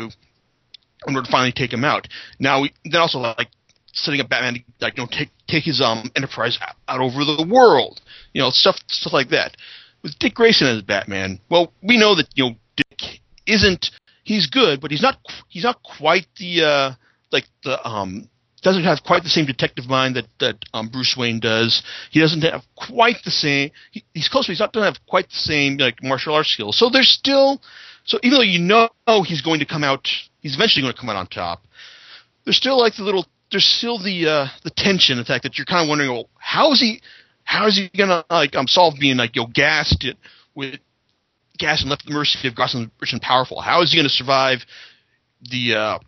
in 1.06 1.14
order 1.14 1.23
to 1.23 1.31
finally 1.31 1.52
take 1.52 1.73
him 1.73 1.85
out. 1.85 2.08
Now, 2.38 2.62
we, 2.62 2.73
then 2.85 3.00
also 3.00 3.19
like 3.19 3.49
setting 3.94 4.20
up 4.20 4.29
Batman 4.29 4.55
to 4.55 4.61
like 4.81 4.96
you 4.96 5.05
know 5.05 5.08
take 5.11 5.31
take 5.49 5.64
his 5.64 5.81
um 5.81 6.11
enterprise 6.17 6.58
out, 6.61 6.76
out 6.88 7.00
over 7.00 7.25
the 7.25 7.46
world. 7.49 8.00
You 8.32 8.43
know 8.43 8.50
stuff 8.50 8.76
stuff 8.88 9.12
like 9.12 9.31
that. 9.31 9.56
With 10.02 10.19
Dick 10.19 10.35
Grayson 10.35 10.67
as 10.67 10.82
Batman, 10.82 11.41
well, 11.49 11.73
we 11.82 11.96
know 11.96 12.14
that 12.17 12.29
you 12.35 12.44
know 12.44 12.56
Dick 12.76 13.20
isn't 13.46 13.91
he's 14.25 14.46
good, 14.49 14.81
but 14.81 14.91
he's 14.91 15.02
not 15.02 15.19
he's 15.49 15.64
not 15.64 15.82
quite 15.82 16.26
the 16.38 16.62
uh 16.62 16.94
like 17.32 17.44
the 17.62 17.82
um 17.87 18.29
doesn't 18.62 18.85
have 18.85 19.02
quite 19.05 19.23
the 19.23 19.29
same 19.29 19.44
detective 19.44 19.87
mind 19.87 20.17
that 20.17 20.26
that 20.40 20.56
um, 20.73 20.88
Bruce 20.88 21.14
Wayne 21.17 21.38
does. 21.38 21.82
He 22.11 22.19
doesn't 22.19 22.43
have 22.43 22.62
quite 22.75 23.17
the 23.25 23.31
same. 23.31 23.70
He, 23.93 24.05
he's 24.14 24.29
close, 24.29 24.47
but 24.47 24.52
he's 24.52 24.61
not 24.61 24.73
doesn't 24.73 24.94
have 24.94 25.06
quite 25.06 25.29
the 25.29 25.37
same 25.37 25.76
like 25.76 26.02
martial 26.02 26.35
arts 26.35 26.50
skills. 26.50 26.79
So 26.79 26.90
there's 26.90 27.11
still. 27.11 27.61
So 28.05 28.19
even 28.23 28.39
though 28.39 28.43
you 28.43 28.59
know 28.59 28.89
he's 29.23 29.43
going 29.43 29.61
to 29.61 29.67
come 29.67 29.85
out, 29.85 30.09
he's 30.41 30.55
eventually 30.55 30.83
going 30.83 30.95
to 30.95 31.01
come 31.01 31.09
out 31.11 31.17
on 31.17 31.27
top. 31.27 31.62
There's 32.45 32.56
still 32.56 32.79
like 32.79 32.97
the 32.97 33.03
little. 33.03 33.27
There's 33.51 33.65
still 33.65 33.99
the 33.99 34.29
uh, 34.29 34.47
the 34.62 34.71
tension, 34.71 35.17
the 35.17 35.25
fact 35.25 35.45
that 35.45 35.56
you're 35.56 35.65
kind 35.65 35.83
of 35.83 35.89
wondering, 35.89 36.11
well, 36.11 36.29
how 36.39 36.73
is 36.73 36.81
he? 36.81 37.01
How 37.45 37.67
is 37.67 37.77
he 37.77 37.91
gonna 37.97 38.25
like 38.31 38.55
um 38.56 38.67
solve 38.67 38.95
being 38.99 39.17
like 39.17 39.37
know 39.37 39.47
gassed 39.47 40.05
it 40.05 40.17
with 40.55 40.81
gas 41.59 41.83
and 41.83 41.91
left 41.91 42.06
the 42.06 42.12
mercy 42.12 42.47
of 42.49 42.55
Gotham 42.55 42.91
rich 43.01 43.12
and 43.12 43.23
powerful? 43.23 43.61
How 43.61 43.83
is 43.83 43.93
he 43.93 43.99
gonna 43.99 44.09
survive 44.09 44.65
the 45.50 45.75
uh, 45.75 45.99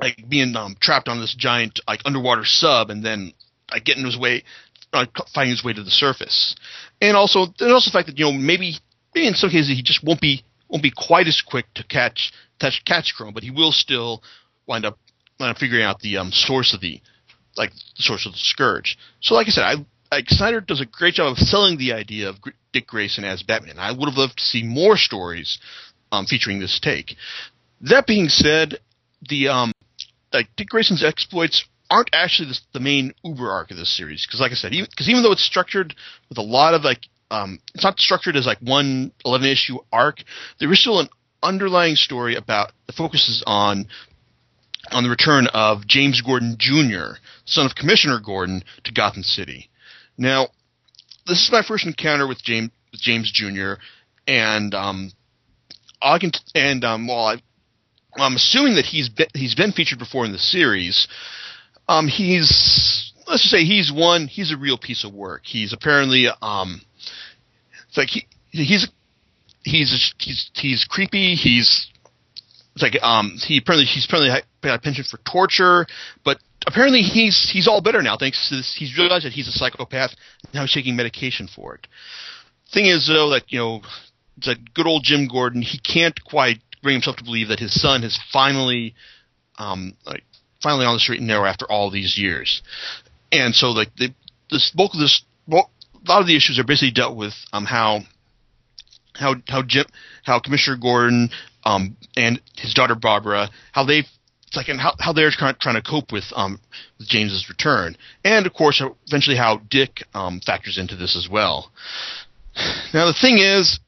like 0.00 0.24
being 0.28 0.54
um, 0.56 0.76
trapped 0.80 1.08
on 1.08 1.20
this 1.20 1.34
giant 1.34 1.80
like 1.86 2.00
underwater 2.04 2.44
sub 2.44 2.90
and 2.90 3.04
then 3.04 3.32
like 3.70 3.84
getting 3.84 4.04
his 4.04 4.18
way 4.18 4.44
uh, 4.92 5.06
finding 5.34 5.50
his 5.50 5.64
way 5.64 5.72
to 5.72 5.82
the 5.82 5.90
surface 5.90 6.56
and 7.00 7.16
also 7.16 7.46
there's 7.58 7.72
also 7.72 7.90
the 7.90 7.92
fact 7.92 8.08
that 8.08 8.18
you 8.18 8.24
know 8.24 8.32
maybe 8.32 8.74
maybe 9.14 9.28
in 9.28 9.34
some 9.34 9.50
cases 9.50 9.68
he 9.68 9.82
just 9.82 10.02
won't 10.02 10.20
be 10.20 10.42
won't 10.68 10.82
be 10.82 10.92
quite 10.94 11.26
as 11.26 11.42
quick 11.46 11.66
to 11.74 11.84
catch 11.84 12.32
catch 12.60 12.82
catch 12.84 13.14
chrome 13.16 13.34
but 13.34 13.42
he 13.42 13.50
will 13.50 13.72
still 13.72 14.22
wind 14.66 14.84
up 14.84 14.98
wind 15.38 15.50
up 15.50 15.58
figuring 15.58 15.84
out 15.84 16.00
the 16.00 16.16
um, 16.16 16.30
source 16.32 16.74
of 16.74 16.80
the 16.80 17.00
like 17.56 17.70
the 17.96 18.02
source 18.02 18.26
of 18.26 18.32
the 18.32 18.38
scourge 18.38 18.96
so 19.20 19.34
like 19.34 19.46
i 19.46 19.50
said 19.50 19.64
i 19.64 19.76
Snyder 20.28 20.62
does 20.62 20.80
a 20.80 20.86
great 20.86 21.14
job 21.14 21.32
of 21.32 21.38
selling 21.38 21.76
the 21.76 21.92
idea 21.92 22.30
of 22.30 22.36
Dick 22.72 22.86
Grayson 22.86 23.24
as 23.24 23.42
Batman. 23.42 23.78
I 23.78 23.92
would 23.92 24.08
have 24.08 24.16
loved 24.16 24.38
to 24.38 24.44
see 24.44 24.62
more 24.62 24.96
stories 24.96 25.58
um, 26.10 26.26
featuring 26.26 26.60
this 26.60 26.80
take. 26.80 27.16
That 27.82 28.06
being 28.06 28.28
said, 28.28 28.78
the 29.28 29.48
um, 29.48 29.72
like 30.32 30.48
Dick 30.56 30.68
Grayson's 30.68 31.04
exploits 31.04 31.64
aren't 31.90 32.10
actually 32.12 32.48
the, 32.48 32.60
the 32.74 32.80
main 32.80 33.14
Uber 33.24 33.50
arc 33.50 33.70
of 33.70 33.76
this 33.76 33.96
series 33.96 34.26
because, 34.26 34.40
like 34.40 34.52
I 34.52 34.54
said, 34.54 34.72
because 34.72 35.08
even, 35.08 35.18
even, 35.18 35.22
though 35.22 35.32
it's 35.32 35.44
structured 35.44 35.94
with 36.28 36.38
a 36.38 36.42
lot 36.42 36.74
of 36.74 36.82
like, 36.82 37.00
um, 37.30 37.58
it's 37.74 37.84
not 37.84 37.98
structured 38.00 38.36
as 38.36 38.46
like 38.46 38.58
one 38.58 39.12
11 39.24 39.46
issue 39.48 39.78
arc. 39.92 40.22
There 40.58 40.72
is 40.72 40.80
still 40.80 41.00
an 41.00 41.08
underlying 41.42 41.96
story 41.96 42.36
about 42.36 42.72
that 42.86 42.96
focuses 42.96 43.42
on 43.46 43.86
on 44.90 45.04
the 45.04 45.10
return 45.10 45.46
of 45.52 45.86
James 45.86 46.22
Gordon 46.22 46.56
Jr., 46.58 47.18
son 47.44 47.66
of 47.66 47.74
Commissioner 47.74 48.20
Gordon, 48.24 48.62
to 48.84 48.92
Gotham 48.92 49.22
City. 49.22 49.68
Now, 50.16 50.48
this 51.26 51.42
is 51.44 51.52
my 51.52 51.62
first 51.62 51.86
encounter 51.86 52.26
with 52.26 52.42
James 52.42 52.70
with 52.90 53.00
James 53.00 53.30
Jr. 53.30 53.74
and 54.26 54.74
um, 54.74 55.12
I 56.00 56.18
can 56.18 56.32
and 56.54 56.84
um, 56.84 57.06
well, 57.06 57.26
I 57.26 57.42
I'm 58.16 58.36
assuming 58.36 58.76
that 58.76 58.86
he's 58.86 59.08
been, 59.08 59.28
he's 59.34 59.54
been 59.54 59.72
featured 59.72 59.98
before 59.98 60.24
in 60.24 60.32
the 60.32 60.38
series. 60.38 61.06
Um, 61.88 62.08
he's 62.08 63.12
let's 63.26 63.42
just 63.42 63.50
say 63.50 63.64
he's 63.64 63.92
one. 63.92 64.26
He's 64.26 64.52
a 64.52 64.56
real 64.56 64.78
piece 64.78 65.04
of 65.04 65.12
work. 65.12 65.42
He's 65.44 65.72
apparently 65.72 66.26
um, 66.40 66.80
like 67.98 68.08
he 68.08 68.26
he's 68.50 68.88
he's 69.64 70.14
he's 70.18 70.50
he's 70.54 70.84
creepy. 70.88 71.34
He's 71.34 71.90
it's 72.74 72.82
like 72.82 72.96
um 73.02 73.36
he 73.44 73.58
apparently 73.58 73.86
he's 73.86 74.06
apparently 74.06 74.40
got 74.62 74.78
a 74.78 74.80
penchant 74.80 75.08
for 75.08 75.18
torture, 75.30 75.86
but 76.24 76.38
apparently 76.66 77.02
he's 77.02 77.50
he's 77.52 77.68
all 77.68 77.82
better 77.82 78.02
now 78.02 78.16
thanks 78.16 78.48
to 78.48 78.56
this. 78.56 78.74
He's 78.78 78.96
realized 78.96 79.26
that 79.26 79.32
he's 79.32 79.48
a 79.48 79.52
psychopath. 79.52 80.12
Now 80.54 80.62
he's 80.62 80.72
taking 80.72 80.96
medication 80.96 81.48
for 81.54 81.74
it. 81.74 81.86
Thing 82.72 82.86
is 82.86 83.06
though 83.06 83.30
that 83.30 83.44
you 83.48 83.58
know 83.58 83.82
it's 84.38 84.46
like 84.46 84.58
good 84.72 84.86
old 84.86 85.02
Jim 85.04 85.28
Gordon. 85.28 85.62
He 85.62 85.78
can't 85.78 86.18
quite 86.24 86.60
bring 86.82 86.94
himself 86.94 87.16
to 87.16 87.24
believe 87.24 87.48
that 87.48 87.58
his 87.58 87.78
son 87.80 88.02
has 88.02 88.18
finally, 88.32 88.94
um, 89.58 89.94
like, 90.06 90.24
finally 90.62 90.86
on 90.86 90.94
the 90.94 91.00
straight 91.00 91.18
and 91.18 91.28
narrow 91.28 91.44
after 91.44 91.66
all 91.66 91.90
these 91.90 92.16
years. 92.18 92.62
And 93.32 93.54
so, 93.54 93.70
like, 93.70 93.94
the, 93.96 94.14
this 94.50 94.70
bulk 94.74 94.94
of 94.94 95.00
this, 95.00 95.22
well, 95.46 95.70
a 96.08 96.10
lot 96.10 96.20
of 96.20 96.26
the 96.26 96.36
issues 96.36 96.58
are 96.58 96.64
basically 96.64 96.90
dealt 96.90 97.16
with 97.16 97.34
um, 97.52 97.64
how 97.64 98.00
how 99.14 99.34
how 99.48 99.62
Jim, 99.62 99.84
how 100.24 100.40
Commissioner 100.40 100.76
Gordon 100.76 101.30
um, 101.64 101.96
and 102.16 102.40
his 102.56 102.72
daughter 102.72 102.94
Barbara, 102.94 103.50
how 103.72 103.84
they 103.84 104.04
it's 104.46 104.56
like 104.56 104.68
and 104.68 104.80
how 104.80 104.94
how 104.98 105.12
they're 105.12 105.30
trying, 105.30 105.54
trying 105.60 105.74
to 105.74 105.82
cope 105.82 106.10
with 106.10 106.24
um 106.34 106.58
James's 107.00 107.48
return, 107.48 107.96
and 108.24 108.46
of 108.46 108.54
course 108.54 108.82
eventually 109.06 109.36
how 109.36 109.60
Dick 109.70 110.02
um 110.14 110.40
factors 110.40 110.78
into 110.78 110.96
this 110.96 111.16
as 111.16 111.28
well. 111.30 111.70
Now 112.94 113.06
the 113.06 113.16
thing 113.20 113.38
is, 113.38 113.78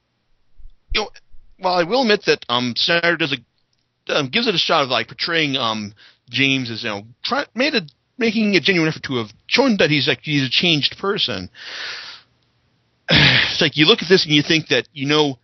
you 0.95 1.00
know, 1.03 1.11
while 1.59 1.75
I 1.75 1.85
will 1.85 2.03
admit 2.03 2.25
that 2.27 2.45
um 2.49 2.75
Snyder 2.77 3.17
does 3.17 3.33
a 3.33 4.15
um, 4.15 4.29
gives 4.29 4.47
it 4.47 4.55
a 4.55 4.59
shot 4.59 4.83
of 4.83 4.91
like 4.91 5.09
portraying 5.09 5.57
um 5.57 5.95
James 6.29 6.71
as 6.71 6.83
you 6.83 6.91
know 6.91 7.03
try, 7.25 7.47
made 7.55 7.75
a 7.75 7.83
making 8.19 8.55
a 8.55 8.61
genuine 8.61 8.89
effort 8.89 9.05
to 9.05 9.17
have 9.17 9.31
shown 9.47 9.79
that 9.79 9.91
he's 9.91 10.07
like 10.07 10.21
he's 10.23 10.47
a 10.47 10.50
changed 10.50 10.99
person. 10.99 11.49
It's 13.52 13.61
like 13.61 13.76
you 13.76 13.87
look 13.87 14.00
at 14.00 14.09
this 14.09 14.25
and 14.25 14.35
you 14.35 14.43
think 14.43 14.69
that 14.69 14.88
you 14.93 15.07
know. 15.07 15.38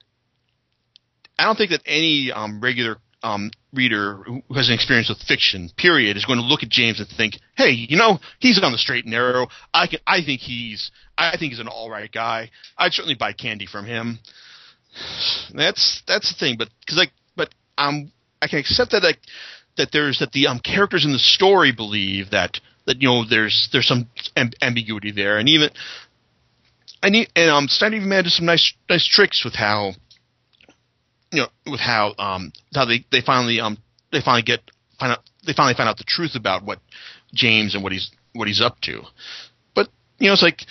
I 1.39 1.45
don't 1.45 1.57
think 1.57 1.71
that 1.71 1.83
any 1.85 2.33
um, 2.33 2.61
regular 2.63 2.97
um, 3.23 3.51
reader 3.75 4.23
who 4.25 4.43
has 4.55 4.69
an 4.69 4.75
experience 4.75 5.11
with 5.11 5.19
fiction, 5.19 5.71
period, 5.77 6.17
is 6.17 6.25
going 6.25 6.39
to 6.39 6.45
look 6.45 6.63
at 6.63 6.71
James 6.71 6.99
and 6.99 7.09
think, 7.09 7.35
"Hey, 7.57 7.71
you 7.71 7.97
know, 7.97 8.21
he's 8.39 8.63
on 8.63 8.73
the 8.73 8.79
straight 8.79 9.05
and 9.05 9.13
narrow. 9.13 9.49
I 9.75 9.87
can, 9.87 9.99
I 10.07 10.23
think 10.25 10.41
he's, 10.41 10.91
I 11.19 11.37
think 11.37 11.53
he's 11.53 11.61
an 11.61 11.69
all 11.69 11.91
right 11.91 12.11
guy. 12.11 12.51
I'd 12.79 12.93
certainly 12.93 13.17
buy 13.17 13.33
candy 13.33 13.67
from 13.67 13.85
him." 13.85 14.19
That's 15.55 16.03
that's 16.07 16.33
the 16.33 16.39
thing, 16.39 16.57
but 16.57 16.69
because 16.81 16.97
like, 16.97 17.13
but 17.37 17.51
um, 17.77 18.13
I 18.41 18.49
can 18.49 18.61
accept 18.61 18.93
that 18.93 19.03
like 19.03 19.19
that 19.77 19.91
there's 19.93 20.21
that 20.21 20.33
the 20.33 20.47
um 20.47 20.61
characters 20.61 21.05
in 21.05 21.13
the 21.13 21.19
story 21.19 21.73
believe 21.73 22.31
that 22.31 22.61
that 22.87 23.03
you 23.03 23.09
know 23.09 23.25
there's 23.29 23.69
there's 23.73 23.87
some 23.87 24.09
amb- 24.37 24.55
ambiguity 24.63 25.11
there, 25.11 25.39
and 25.39 25.49
even 25.49 25.71
Need 27.09 27.31
and 27.37 27.51
um 27.51 27.69
Snyder 27.69 27.97
even 27.97 28.09
managed 28.09 28.35
some 28.35 28.47
nice 28.47 28.73
nice 28.89 29.07
tricks 29.07 29.45
with 29.45 29.55
how 29.55 29.93
you 31.33 31.43
know 31.43 31.49
with 31.71 31.81
how 31.81 32.15
um 32.19 32.53
how 32.75 32.85
they 32.85 33.05
they 33.11 33.21
finally 33.21 33.61
um 33.61 33.79
they 34.13 34.21
finally 34.21 34.43
get 34.43 34.61
find 34.99 35.13
out 35.13 35.21
they 35.47 35.53
finally 35.53 35.75
find 35.75 35.89
out 35.89 35.99
the 35.99 36.05
truth 36.05 36.35
about 36.35 36.65
what 36.65 36.81
James 37.35 37.75
and 37.75 37.83
what 37.83 37.93
he's 37.93 38.11
what 38.33 38.49
he's 38.49 38.61
up 38.61 38.81
to, 38.83 39.03
but 39.75 39.89
you 40.19 40.27
know 40.29 40.35
it's 40.35 40.43
like 40.43 40.63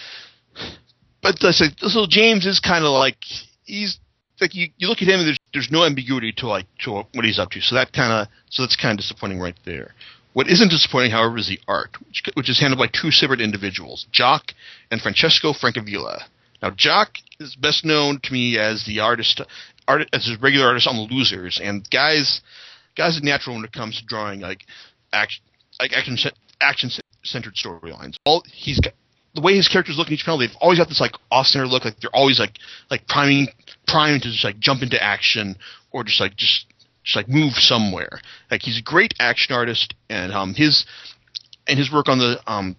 but 1.22 1.44
I 1.44 1.52
say 1.52 1.66
this 1.70 1.96
little 1.96 2.08
James 2.08 2.46
is 2.46 2.60
kind 2.60 2.86
of 2.86 2.92
like 2.92 3.18
he's 3.64 4.00
like 4.40 4.54
you, 4.54 4.68
you 4.78 4.88
look 4.88 5.02
at 5.02 5.08
him 5.08 5.20
and 5.20 5.28
there's 5.28 5.40
there's 5.54 5.72
no 5.72 5.84
ambiguity 5.84 6.32
to 6.38 6.48
like 6.48 6.68
to 6.80 6.92
what 6.92 7.26
he's 7.26 7.40
up 7.40 7.52
to. 7.52 7.62
So 7.62 7.76
that 7.76 7.94
kind 7.94 8.12
of 8.12 8.28
so 8.50 8.64
that's 8.64 8.76
kind 8.76 8.92
of 8.92 8.98
disappointing 8.98 9.40
right 9.40 9.56
there. 9.66 9.94
What 10.36 10.50
isn't 10.50 10.68
disappointing, 10.68 11.12
however, 11.12 11.38
is 11.38 11.48
the 11.48 11.62
art, 11.66 11.96
which, 12.06 12.22
which 12.34 12.50
is 12.50 12.60
handled 12.60 12.78
by 12.78 12.88
two 12.88 13.10
separate 13.10 13.40
individuals, 13.40 14.06
Jock 14.12 14.52
and 14.92 15.00
Francesco 15.00 15.54
Francavilla. 15.54 16.24
Now, 16.62 16.72
Jock 16.72 17.12
is 17.40 17.56
best 17.56 17.86
known 17.86 18.20
to 18.22 18.34
me 18.34 18.60
as 18.60 18.84
the 18.84 19.00
artist, 19.00 19.40
art, 19.88 20.10
as 20.12 20.28
a 20.28 20.38
regular 20.42 20.68
artist 20.68 20.88
on 20.88 20.98
the 20.98 21.04
Losers, 21.04 21.62
and 21.64 21.90
guys, 21.90 22.42
guys 22.98 23.16
is 23.16 23.24
natural 23.24 23.56
when 23.56 23.64
it 23.64 23.72
comes 23.72 23.98
to 23.98 24.06
drawing 24.06 24.42
like 24.42 24.66
action, 25.14 25.42
like 25.80 25.94
action, 25.94 26.18
action 26.60 26.92
centered 27.24 27.56
storylines. 27.56 28.18
All 28.26 28.44
he's 28.52 28.82
got, 28.82 28.92
the 29.36 29.42
way 29.42 29.56
his 29.56 29.70
characters 29.70 29.98
look 29.98 30.10
in 30.10 30.16
each 30.16 30.26
panel, 30.26 30.40
they've 30.40 30.50
always 30.60 30.80
got 30.80 30.90
this 30.90 31.00
like 31.00 31.14
off-center 31.32 31.66
look, 31.66 31.86
like 31.86 32.02
they're 32.02 32.14
always 32.14 32.42
like 32.42 32.58
like 32.92 33.08
priming 33.08 33.48
primed 33.88 34.24
to 34.24 34.32
just 34.32 34.44
like 34.44 34.60
jump 34.60 34.84
into 34.84 35.02
action 35.02 35.56
or 35.94 36.04
just 36.04 36.20
like 36.20 36.36
just 36.36 36.66
just 37.06 37.16
like 37.16 37.30
move 37.30 37.54
somewhere. 37.54 38.20
Like 38.52 38.62
he's 38.62 38.80
a 38.80 38.84
great 38.84 39.14
action 39.20 39.56
artist, 39.56 39.94
and 40.10 40.34
um 40.34 40.54
his 40.54 40.86
and 41.68 41.80
his 41.80 41.92
work 41.92 42.10
on 42.10 42.20
the 42.20 42.42
um 42.48 42.76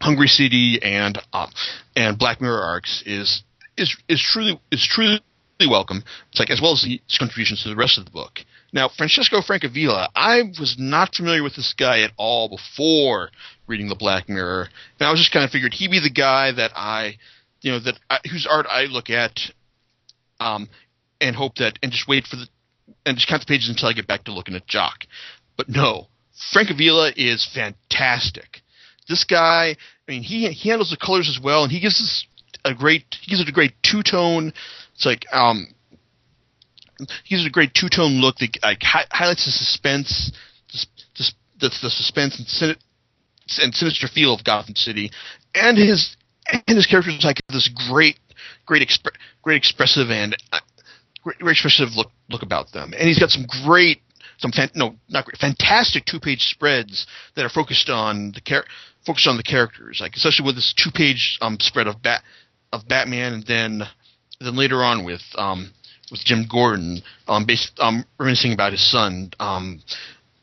Hungry 0.00 0.28
City 0.28 0.80
and 0.82 1.18
um 1.32 1.50
and 1.94 2.18
Black 2.18 2.40
Mirror 2.40 2.62
arcs 2.62 3.02
is 3.06 3.42
is 3.76 3.96
is 4.08 4.20
truly 4.20 4.60
is 4.72 4.86
truly 4.86 5.20
welcome. 5.68 6.02
It's 6.30 6.40
like 6.40 6.50
as 6.50 6.60
well 6.60 6.72
as 6.72 6.82
his 6.82 7.18
contributions 7.18 7.62
to 7.62 7.68
the 7.68 7.76
rest 7.76 7.98
of 7.98 8.04
the 8.04 8.10
book. 8.10 8.40
Now, 8.72 8.90
Francesco 8.90 9.40
Francavilla, 9.40 10.08
I 10.14 10.42
was 10.60 10.76
not 10.78 11.14
familiar 11.14 11.42
with 11.42 11.56
this 11.56 11.72
guy 11.72 12.00
at 12.00 12.12
all 12.18 12.50
before 12.50 13.30
reading 13.66 13.88
the 13.88 13.94
Black 13.94 14.28
Mirror, 14.28 14.68
and 15.00 15.06
I 15.06 15.10
was 15.10 15.20
just 15.20 15.32
kind 15.32 15.44
of 15.44 15.50
figured 15.50 15.72
he'd 15.72 15.90
be 15.90 16.00
the 16.00 16.10
guy 16.10 16.52
that 16.52 16.72
I, 16.76 17.16
you 17.62 17.72
know, 17.72 17.80
that 17.80 17.98
I, 18.10 18.18
whose 18.30 18.46
art 18.46 18.66
I 18.68 18.84
look 18.84 19.08
at, 19.08 19.40
um, 20.38 20.68
and 21.20 21.34
hope 21.34 21.56
that 21.56 21.78
and 21.82 21.90
just 21.90 22.06
wait 22.06 22.26
for 22.26 22.36
the 22.36 22.46
and 23.04 23.16
just 23.16 23.28
count 23.28 23.40
the 23.40 23.46
pages 23.46 23.68
until 23.68 23.88
I 23.88 23.92
get 23.92 24.06
back 24.06 24.24
to 24.24 24.32
looking 24.32 24.54
at 24.54 24.66
Jock. 24.66 25.06
But 25.56 25.68
no, 25.68 26.08
Francavilla 26.54 27.12
is 27.16 27.48
fantastic. 27.54 28.62
This 29.08 29.24
guy, 29.24 29.76
I 30.08 30.10
mean, 30.10 30.22
he 30.22 30.48
he 30.48 30.68
handles 30.68 30.90
the 30.90 30.96
colors 30.96 31.28
as 31.28 31.42
well, 31.42 31.62
and 31.62 31.72
he 31.72 31.80
gives 31.80 32.00
us 32.00 32.26
a 32.64 32.74
great 32.74 33.04
he 33.20 33.30
gives 33.30 33.40
it 33.40 33.48
a 33.48 33.52
great 33.52 33.72
two 33.82 34.02
tone. 34.02 34.52
It's 34.94 35.06
like 35.06 35.24
um 35.32 35.68
he 37.24 37.34
gives 37.34 37.44
it 37.44 37.48
a 37.48 37.52
great 37.52 37.74
two 37.74 37.88
tone 37.88 38.20
look 38.20 38.36
that 38.38 38.58
like 38.62 38.82
hi- 38.82 39.06
highlights 39.10 39.46
the 39.46 39.52
suspense, 39.52 40.32
the, 41.16 41.32
the, 41.60 41.68
the 41.82 41.90
suspense 41.90 42.38
and, 42.38 42.48
sin- 42.48 42.76
and 43.62 43.74
sinister 43.74 44.08
feel 44.08 44.34
of 44.34 44.44
Gotham 44.44 44.74
City, 44.74 45.10
and 45.54 45.78
his 45.78 46.16
and 46.48 46.62
his 46.76 46.86
characters 46.86 47.24
like 47.24 47.40
this 47.48 47.70
great, 47.88 48.18
great, 48.66 48.86
expre- 48.86 49.16
great 49.42 49.56
expressive 49.56 50.10
and 50.10 50.36
great, 51.28 51.38
great 51.38 51.52
expressive 51.52 51.94
look 51.94 52.10
look 52.28 52.42
about 52.42 52.72
them. 52.72 52.92
And 52.96 53.08
he's 53.08 53.18
got 53.18 53.30
some 53.30 53.46
great, 53.64 54.00
some 54.38 54.52
fan- 54.52 54.70
no, 54.74 54.96
not 55.08 55.24
great, 55.24 55.36
fantastic 55.38 56.04
two 56.04 56.20
page 56.20 56.42
spreads 56.42 57.06
that 57.36 57.44
are 57.44 57.50
focused 57.50 57.90
on 57.90 58.32
the 58.32 58.40
char- 58.40 58.64
focused 59.06 59.28
on 59.28 59.36
the 59.36 59.42
characters, 59.42 59.98
like 60.00 60.14
especially 60.14 60.46
with 60.46 60.54
this 60.54 60.74
two 60.76 60.90
page 60.90 61.38
um, 61.40 61.58
spread 61.60 61.86
of 61.86 62.02
bat 62.02 62.22
of 62.72 62.88
Batman, 62.88 63.34
and 63.34 63.46
then 63.46 63.82
then 64.40 64.56
later 64.56 64.82
on 64.82 65.04
with 65.04 65.22
um, 65.36 65.72
with 66.10 66.20
Jim 66.24 66.46
Gordon, 66.50 67.02
um, 67.26 67.44
based 67.44 67.72
um, 67.78 68.04
reminiscing 68.18 68.52
about 68.52 68.72
his 68.72 68.90
son, 68.90 69.32
um, 69.38 69.82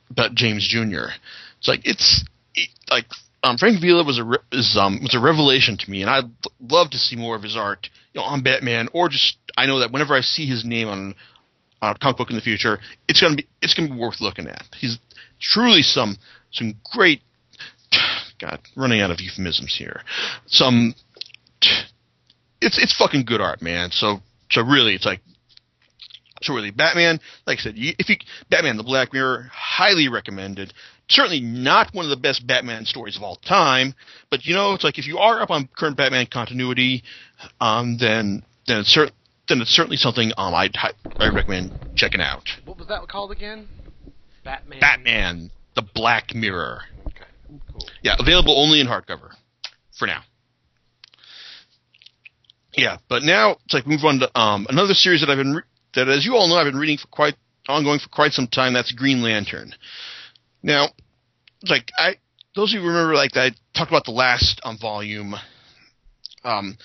about 0.09 0.35
James 0.35 0.67
Jr. 0.67 1.09
It's 1.57 1.67
like 1.67 1.81
it's 1.83 2.23
it, 2.53 2.69
like 2.89 3.05
um, 3.43 3.57
Francavilla 3.57 4.05
was 4.05 4.17
a 4.17 4.23
re- 4.23 4.37
is, 4.51 4.75
um, 4.79 4.99
was 5.01 5.15
a 5.15 5.19
revelation 5.19 5.77
to 5.77 5.89
me, 5.89 6.01
and 6.01 6.09
I'd 6.09 6.29
love 6.59 6.89
to 6.91 6.97
see 6.97 7.15
more 7.15 7.35
of 7.35 7.43
his 7.43 7.55
art, 7.55 7.89
you 8.13 8.19
know, 8.19 8.25
on 8.25 8.41
Batman, 8.41 8.89
or 8.91 9.07
just 9.07 9.37
I 9.57 9.65
know 9.65 9.79
that 9.79 9.91
whenever 9.91 10.13
I 10.15 10.21
see 10.21 10.45
his 10.45 10.65
name 10.65 10.88
on, 10.88 11.15
on 11.81 11.95
a 11.95 11.97
comic 11.97 12.17
book 12.17 12.29
in 12.29 12.35
the 12.35 12.41
future, 12.41 12.79
it's 13.07 13.21
gonna 13.21 13.35
be 13.35 13.47
it's 13.62 13.74
gonna 13.74 13.89
be 13.89 14.00
worth 14.00 14.21
looking 14.21 14.47
at. 14.47 14.63
He's 14.77 14.97
truly 15.39 15.81
some 15.81 16.17
some 16.51 16.75
great. 16.91 17.21
God, 18.39 18.59
running 18.75 19.00
out 19.00 19.12
of 19.12 19.21
euphemisms 19.21 19.74
here. 19.77 20.01
Some, 20.47 20.93
it's 22.59 22.77
it's 22.77 22.95
fucking 22.97 23.24
good 23.24 23.39
art, 23.39 23.62
man. 23.62 23.91
So 23.91 24.19
so 24.51 24.62
really, 24.62 24.93
it's 24.93 25.05
like 25.05 25.21
so 26.41 26.53
really, 26.53 26.71
Batman, 26.71 27.19
like 27.47 27.59
I 27.59 27.62
said, 27.62 27.74
if 27.77 28.09
you 28.09 28.17
Batman 28.50 28.77
the 28.77 28.83
Black 28.83 29.13
Mirror, 29.13 29.50
highly 29.51 30.09
recommended. 30.09 30.74
Certainly 31.07 31.41
not 31.41 31.93
one 31.93 32.05
of 32.05 32.09
the 32.09 32.17
best 32.17 32.45
Batman 32.47 32.85
stories 32.85 33.15
of 33.15 33.24
all 33.24 33.35
time, 33.35 33.93
but 34.31 34.45
you 34.45 34.55
know, 34.55 34.74
it's 34.74 34.83
like 34.83 34.97
if 34.97 35.07
you 35.07 35.19
are 35.19 35.41
up 35.41 35.51
on 35.51 35.69
current 35.77 35.97
Batman 35.97 36.27
continuity, 36.31 37.03
um, 37.62 37.97
then 38.00 38.43
then 38.67 38.79
it's 38.79 38.93
cer- 38.93 39.12
then 39.47 39.61
it's 39.61 39.71
certainly 39.71 39.97
something 39.97 40.31
um 40.37 40.53
I'd 40.53 40.75
I 41.19 41.27
recommend 41.29 41.71
checking 41.95 42.21
out. 42.21 42.49
What 42.65 42.77
was 42.77 42.87
that 42.87 43.07
called 43.07 43.31
again? 43.31 43.67
Batman. 44.43 44.79
Batman 44.79 45.51
the 45.75 45.81
Black 45.81 46.33
Mirror. 46.33 46.81
Okay. 47.07 47.59
Cool. 47.71 47.87
Yeah, 48.01 48.15
available 48.19 48.57
only 48.57 48.79
in 48.79 48.87
hardcover 48.87 49.31
for 49.97 50.07
now. 50.07 50.21
Yeah, 52.73 52.97
but 53.07 53.23
now 53.23 53.57
it's 53.65 53.73
like 53.73 53.87
move 53.87 54.03
on 54.03 54.19
to 54.19 54.39
um, 54.39 54.67
another 54.69 54.93
series 54.93 55.21
that 55.21 55.29
I've 55.29 55.37
been 55.37 55.55
re- 55.55 55.63
that, 55.95 56.09
as 56.09 56.25
you 56.25 56.35
all 56.35 56.47
know, 56.49 56.55
I've 56.55 56.65
been 56.65 56.79
reading 56.79 56.97
for 56.97 57.07
quite 57.07 57.35
ongoing 57.69 57.99
for 57.99 58.09
quite 58.09 58.33
some 58.33 58.47
time. 58.47 58.73
That's 58.73 58.91
Green 58.91 59.21
Lantern. 59.21 59.73
Now, 60.61 60.89
like 61.69 61.91
I, 61.97 62.15
those 62.55 62.73
of 62.73 62.81
you 62.81 62.87
remember, 62.87 63.13
like 63.15 63.37
I 63.37 63.51
talked 63.73 63.91
about 63.91 64.05
the 64.05 64.11
last 64.11 64.59
um, 64.63 64.77
volume, 64.77 65.35
um, 66.43 66.77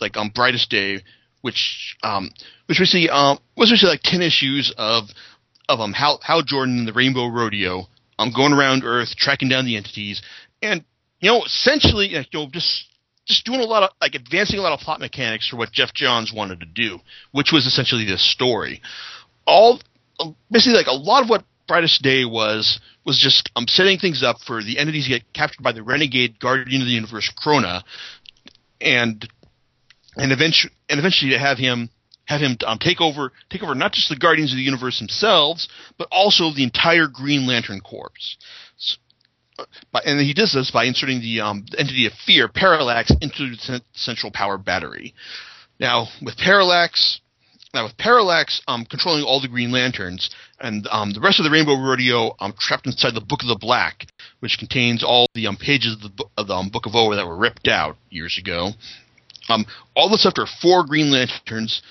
like 0.00 0.16
on 0.16 0.30
Brightest 0.30 0.70
Day, 0.70 1.02
which 1.46 1.96
um, 2.02 2.28
which 2.66 2.78
basically 2.78 3.08
um, 3.08 3.38
was 3.56 3.70
basically 3.70 3.90
like 3.90 4.02
ten 4.02 4.20
issues 4.20 4.74
of 4.76 5.04
of 5.68 5.78
um 5.78 5.92
Hal, 5.92 6.18
Hal 6.22 6.42
Jordan 6.42 6.78
and 6.78 6.88
the 6.88 6.92
Rainbow 6.92 7.28
Rodeo, 7.28 7.86
um, 8.18 8.32
going 8.34 8.52
around 8.52 8.82
Earth 8.84 9.14
tracking 9.16 9.48
down 9.48 9.64
the 9.64 9.76
entities, 9.76 10.22
and 10.60 10.84
you 11.20 11.30
know, 11.30 11.44
essentially, 11.44 12.08
you 12.08 12.24
know, 12.34 12.48
just 12.50 12.86
just 13.26 13.46
doing 13.46 13.60
a 13.60 13.64
lot 13.64 13.84
of 13.84 13.90
like 14.00 14.16
advancing 14.16 14.58
a 14.58 14.62
lot 14.62 14.72
of 14.72 14.80
plot 14.80 14.98
mechanics 14.98 15.48
for 15.48 15.56
what 15.56 15.70
Geoff 15.70 15.94
Johns 15.94 16.32
wanted 16.34 16.58
to 16.60 16.66
do, 16.66 16.98
which 17.30 17.52
was 17.52 17.64
essentially 17.64 18.04
this 18.04 18.28
story. 18.28 18.82
All 19.46 19.80
basically 20.50 20.76
like 20.76 20.88
a 20.88 20.92
lot 20.92 21.22
of 21.22 21.30
what 21.30 21.44
Brightest 21.68 22.02
Day 22.02 22.24
was 22.24 22.80
was 23.04 23.20
just 23.20 23.52
um, 23.54 23.66
setting 23.68 24.00
things 24.00 24.24
up 24.24 24.38
for 24.44 24.64
the 24.64 24.78
entities 24.78 25.04
to 25.04 25.10
get 25.10 25.32
captured 25.32 25.62
by 25.62 25.70
the 25.70 25.84
renegade 25.84 26.40
Guardian 26.40 26.82
of 26.82 26.88
the 26.88 26.92
Universe 26.92 27.32
Krona, 27.40 27.84
and 28.80 29.28
and 30.16 30.32
eventually 30.32 30.72
and 30.88 30.98
eventually 30.98 31.32
to 31.32 31.38
have 31.38 31.58
him 31.58 31.90
have 32.26 32.40
him 32.40 32.56
um, 32.66 32.78
take 32.78 33.00
over 33.00 33.32
take 33.50 33.62
over 33.62 33.74
not 33.74 33.92
just 33.92 34.08
the 34.08 34.16
Guardians 34.16 34.52
of 34.52 34.56
the 34.56 34.62
Universe 34.62 34.98
themselves, 34.98 35.68
but 35.98 36.08
also 36.10 36.52
the 36.52 36.64
entire 36.64 37.06
Green 37.06 37.46
Lantern 37.46 37.80
Corps. 37.80 38.10
So, 38.76 38.96
by, 39.92 40.00
and 40.04 40.20
he 40.20 40.34
does 40.34 40.52
this 40.52 40.70
by 40.70 40.84
inserting 40.84 41.20
the, 41.20 41.40
um, 41.40 41.64
entity 41.78 42.06
of 42.06 42.12
fear, 42.12 42.48
Parallax, 42.48 43.10
into 43.22 43.56
the 43.56 43.80
central 43.94 44.30
power 44.30 44.58
battery. 44.58 45.14
Now, 45.80 46.08
with 46.20 46.36
Parallax, 46.36 47.20
now 47.72 47.84
with 47.84 47.96
Parallax 47.96 48.60
um, 48.68 48.84
controlling 48.84 49.24
all 49.24 49.40
the 49.40 49.48
Green 49.48 49.70
Lanterns, 49.70 50.30
and 50.60 50.86
um, 50.90 51.12
the 51.12 51.20
rest 51.20 51.38
of 51.38 51.44
the 51.44 51.50
Rainbow 51.50 51.74
Rodeo 51.74 52.34
um, 52.38 52.54
trapped 52.58 52.86
inside 52.86 53.14
the 53.14 53.20
Book 53.20 53.42
of 53.42 53.48
the 53.48 53.58
Black, 53.58 54.06
which 54.40 54.58
contains 54.58 55.02
all 55.02 55.26
the 55.34 55.46
um, 55.46 55.56
pages 55.56 55.94
of 55.94 56.00
the, 56.00 56.24
of 56.36 56.46
the 56.48 56.54
um, 56.54 56.68
Book 56.68 56.86
of 56.86 56.94
Oa 56.94 57.16
that 57.16 57.26
were 57.26 57.36
ripped 57.36 57.68
out 57.68 57.96
years 58.10 58.38
ago. 58.38 58.72
Um, 59.48 59.66
all 59.94 60.08
that's 60.08 60.24
left 60.24 60.38
are 60.38 60.46
four 60.60 60.84
Green 60.84 61.10
Lanterns, 61.10 61.82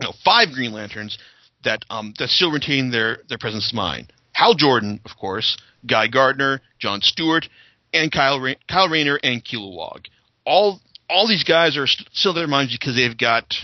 no, 0.00 0.12
five 0.24 0.48
Green 0.52 0.72
Lanterns 0.72 1.18
that 1.64 1.84
um, 1.90 2.14
that 2.18 2.28
still 2.28 2.50
retain 2.50 2.90
their 2.90 3.18
their 3.28 3.38
presence 3.38 3.70
of 3.70 3.76
mind. 3.76 4.12
Hal 4.32 4.54
Jordan, 4.54 5.00
of 5.04 5.16
course, 5.16 5.56
Guy 5.86 6.06
Gardner, 6.08 6.60
John 6.78 7.00
Stewart, 7.02 7.48
and 7.92 8.10
Kyle 8.10 8.40
Ra- 8.40 8.54
Kyle 8.68 8.88
Rayner 8.88 9.18
and 9.22 9.44
Kilowog. 9.44 10.06
All 10.44 10.80
all 11.08 11.28
these 11.28 11.44
guys 11.44 11.76
are 11.76 11.86
st- 11.86 12.08
still 12.12 12.32
their 12.32 12.46
minds 12.46 12.72
because 12.72 12.96
they've 12.96 13.16
got 13.16 13.54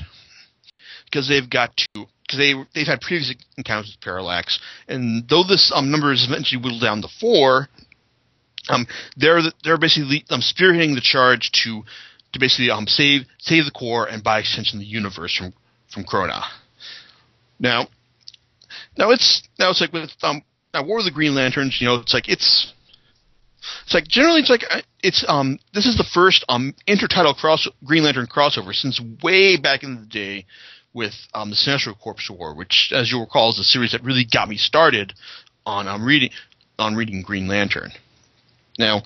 because 1.04 1.28
they've 1.28 1.48
got 1.48 1.76
to 1.76 2.06
because 2.22 2.38
they 2.38 2.54
they've 2.74 2.86
had 2.86 3.00
previous 3.00 3.34
encounters 3.56 3.92
with 3.94 4.04
Parallax, 4.04 4.58
and 4.88 5.28
though 5.28 5.44
this 5.44 5.72
um, 5.74 5.90
number 5.90 6.12
is 6.12 6.26
eventually 6.28 6.60
whittled 6.60 6.82
down 6.82 7.02
to 7.02 7.08
four, 7.20 7.68
um, 8.68 8.86
they're 9.16 9.40
they're 9.64 9.78
basically 9.78 10.24
um, 10.30 10.40
spearheading 10.40 10.94
the 10.94 11.00
charge 11.00 11.50
to 11.64 11.84
to 12.36 12.40
basically 12.40 12.70
um 12.70 12.86
save 12.86 13.22
save 13.38 13.64
the 13.64 13.70
Corps 13.70 14.06
and 14.06 14.22
by 14.22 14.38
extension 14.38 14.78
the 14.78 14.84
universe 14.84 15.34
from 15.34 15.52
from 15.92 16.04
Krona. 16.04 16.42
Now, 17.58 17.88
now 18.96 19.10
it's 19.10 19.42
now 19.58 19.70
it's 19.70 19.80
like 19.80 19.92
with 19.92 20.10
um 20.22 20.42
now 20.74 20.84
War 20.84 20.98
of 20.98 21.04
the 21.04 21.10
Green 21.10 21.34
Lanterns, 21.34 21.78
you 21.80 21.86
know, 21.86 21.96
it's 21.96 22.14
like 22.14 22.28
it's 22.28 22.72
it's 23.84 23.94
like 23.94 24.06
generally 24.06 24.40
it's 24.40 24.50
like 24.50 24.64
uh, 24.70 24.82
it's 25.02 25.24
um 25.26 25.58
this 25.74 25.86
is 25.86 25.96
the 25.96 26.04
first 26.12 26.44
um 26.48 26.74
intertitle 26.86 27.36
cross 27.36 27.68
Green 27.84 28.04
Lantern 28.04 28.26
crossover 28.26 28.74
since 28.74 29.00
way 29.22 29.56
back 29.56 29.82
in 29.82 29.96
the 29.96 30.06
day 30.06 30.46
with 30.92 31.14
um 31.34 31.50
the 31.50 31.56
Sinestro 31.56 31.98
Corps 31.98 32.16
War, 32.30 32.54
which 32.54 32.92
as 32.94 33.10
you'll 33.10 33.22
recall 33.22 33.50
is 33.50 33.56
the 33.56 33.64
series 33.64 33.92
that 33.92 34.04
really 34.04 34.26
got 34.30 34.48
me 34.48 34.56
started 34.56 35.14
on 35.64 35.88
um 35.88 36.04
reading 36.04 36.30
on 36.78 36.94
reading 36.94 37.22
Green 37.22 37.48
Lantern. 37.48 37.92
Now 38.78 39.02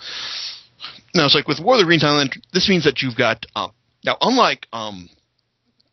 now 1.14 1.26
it's 1.26 1.34
like 1.34 1.48
with 1.48 1.60
War 1.60 1.74
of 1.74 1.80
the 1.80 1.86
Green 1.86 2.00
Lantern, 2.00 2.42
this 2.52 2.68
means 2.68 2.84
that 2.84 3.02
you've 3.02 3.16
got 3.16 3.46
um 3.54 3.72
now 4.04 4.16
unlike 4.20 4.66
um 4.72 5.08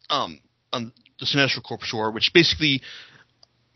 um, 0.09 0.39
um 0.73 0.93
the 1.19 1.25
Sinestro 1.25 1.63
Corps 1.63 1.79
War, 1.93 2.11
which 2.11 2.31
basically 2.33 2.81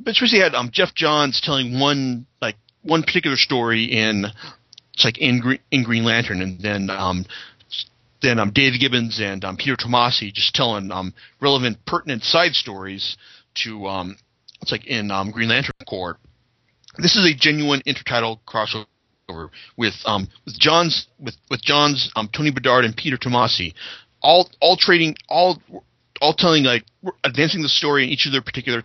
which 0.04 0.20
basically 0.20 0.40
had 0.40 0.56
um 0.56 0.70
Geoff 0.72 0.94
Johns 0.96 1.42
telling 1.42 1.80
one 1.80 2.26
like 2.42 2.56
one 2.84 3.04
particular 3.04 3.38
story 3.38 3.86
in 3.86 4.26
it's 4.94 5.06
like 5.06 5.18
in 5.20 5.40
Green, 5.40 5.60
in 5.72 5.84
Green 5.84 6.04
Lantern, 6.04 6.42
and 6.42 6.60
then 6.60 6.90
um, 6.90 7.26
then 8.22 8.40
um, 8.40 8.52
Dave 8.52 8.80
Gibbons 8.80 9.20
and 9.20 9.44
um, 9.44 9.58
Peter 9.58 9.76
Tomasi 9.76 10.32
just 10.32 10.54
telling 10.54 10.92
um, 10.92 11.14
relevant, 11.42 11.86
pertinent 11.86 12.24
side 12.24 12.54
stories 12.54 13.18
to 13.64 13.88
um, 13.88 14.16
it's 14.62 14.72
like 14.72 14.86
in 14.86 15.12
um, 15.12 15.32
Green 15.32 15.50
Lantern 15.50 15.74
Corps. 15.88 16.18
This 16.98 17.16
is 17.16 17.26
a 17.26 17.36
genuine 17.36 17.82
intertitle 17.88 18.40
crossover 18.48 18.86
with 19.78 19.96
um, 20.06 20.28
with 20.46 20.58
Johns 20.60 21.08
with 21.20 21.36
with 21.50 21.62
Johns 21.62 22.12
um, 22.16 22.30
Tony 22.34 22.52
Bedard 22.52 22.86
and 22.86 22.96
Peter 22.96 23.18
Tomasi, 23.18 23.74
all 24.22 24.50
all 24.60 24.78
trading 24.78 25.16
all 25.30 25.62
all 26.22 26.34
telling 26.34 26.64
like 26.64 26.86
advancing 27.24 27.62
the 27.62 27.70
story 27.70 28.04
in 28.04 28.10
each 28.10 28.26
of 28.26 28.32
their 28.32 28.42
particular 28.42 28.84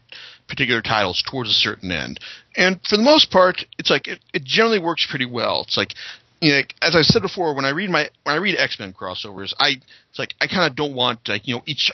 particular 0.49 0.81
titles 0.81 1.23
towards 1.29 1.51
a 1.51 1.53
certain 1.53 1.91
end. 1.93 2.21
And 2.57 2.81
for 2.89 2.97
the 2.97 3.03
most 3.03 3.31
part, 3.31 3.65
it's 3.79 3.91
like 3.91 4.09
it, 4.09 4.21
it 4.33 4.45
generally 4.45 4.79
works 4.79 5.07
pretty 5.09 5.27
well. 5.27 5.63
It's 5.67 5.77
like 5.77 5.95
you 6.41 6.53
know, 6.53 6.61
as 6.83 6.95
I 6.95 7.03
said 7.03 7.23
before, 7.23 7.55
when 7.55 7.65
I 7.65 7.71
read 7.71 7.91
my 7.91 8.09
when 8.25 8.35
I 8.35 8.39
read 8.39 8.57
X 8.59 8.79
Men 8.79 8.93
crossovers, 8.93 9.55
I 9.59 9.77
it's 10.11 10.19
like 10.19 10.35
I 10.41 10.47
kind 10.47 10.71
of 10.71 10.77
don't 10.77 10.95
want 10.95 11.29
like 11.29 11.47
you 11.47 11.55
know 11.55 11.63
each. 11.67 11.91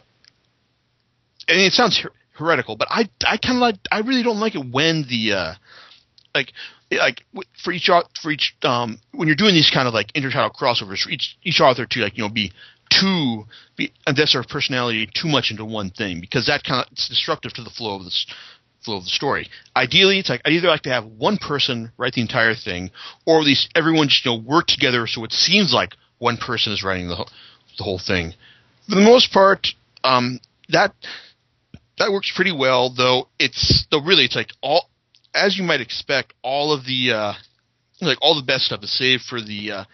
And 1.48 1.58
it 1.58 1.72
sounds 1.72 1.98
her- 2.00 2.12
heretical, 2.32 2.76
but 2.76 2.88
I 2.90 3.08
I 3.26 3.36
kind 3.36 3.56
of 3.56 3.60
like 3.60 3.76
I 3.90 4.00
really 4.00 4.22
don't 4.22 4.40
like 4.40 4.54
it 4.54 4.64
when 4.70 5.04
the 5.08 5.32
uh 5.32 5.54
like 6.34 6.52
like 6.98 7.24
for 7.62 7.72
each 7.72 7.90
for 8.20 8.30
each 8.30 8.54
um 8.62 8.98
when 9.12 9.28
you're 9.28 9.36
doing 9.36 9.54
these 9.54 9.70
kind 9.70 9.88
of 9.88 9.94
like 9.94 10.12
intertitle 10.12 10.52
crossovers 10.54 11.02
for 11.02 11.10
each 11.10 11.36
each 11.42 11.60
author 11.60 11.86
to 11.86 12.00
like 12.00 12.16
you 12.16 12.22
know 12.22 12.28
be 12.28 12.52
too 12.90 13.44
be 13.76 13.92
invest 14.06 14.34
their 14.34 14.42
personality 14.42 15.08
too 15.14 15.28
much 15.28 15.50
into 15.50 15.64
one 15.64 15.90
thing 15.90 16.20
because 16.20 16.46
that 16.46 16.62
kind 16.64 16.84
of 16.84 16.92
it's 16.92 17.08
destructive 17.08 17.52
to 17.52 17.62
the 17.62 17.70
flow 17.70 17.96
of 17.96 18.04
the 18.04 18.10
flow 18.84 18.96
of 18.98 19.04
the 19.04 19.10
story. 19.10 19.48
Ideally, 19.76 20.18
it's 20.18 20.28
like 20.28 20.42
I 20.44 20.50
either 20.50 20.68
like 20.68 20.82
to 20.82 20.90
have 20.90 21.06
one 21.06 21.38
person 21.38 21.92
write 21.96 22.14
the 22.14 22.20
entire 22.20 22.54
thing, 22.54 22.90
or 23.26 23.38
at 23.38 23.44
least 23.44 23.70
everyone 23.74 24.08
just 24.08 24.24
you 24.24 24.32
know 24.32 24.38
work 24.38 24.66
together 24.66 25.06
so 25.06 25.24
it 25.24 25.32
seems 25.32 25.72
like 25.72 25.94
one 26.18 26.36
person 26.36 26.72
is 26.72 26.82
writing 26.82 27.08
the 27.08 27.16
whole, 27.16 27.28
the 27.78 27.84
whole 27.84 28.00
thing. 28.04 28.34
For 28.88 28.96
the 28.96 29.00
most 29.00 29.32
part, 29.32 29.68
um, 30.04 30.40
that 30.68 30.94
that 31.98 32.12
works 32.12 32.32
pretty 32.34 32.52
well. 32.52 32.90
Though 32.90 33.28
it's 33.38 33.86
though 33.90 34.02
really 34.02 34.24
it's 34.24 34.36
like 34.36 34.50
all 34.60 34.88
as 35.34 35.56
you 35.56 35.64
might 35.64 35.80
expect, 35.80 36.34
all 36.42 36.72
of 36.72 36.84
the 36.84 37.12
uh, 37.12 37.32
like 38.00 38.18
all 38.20 38.34
the 38.34 38.46
best 38.46 38.64
stuff 38.64 38.82
is 38.82 38.96
saved 38.96 39.22
for 39.22 39.40
the 39.40 39.70
uh, 39.70 39.84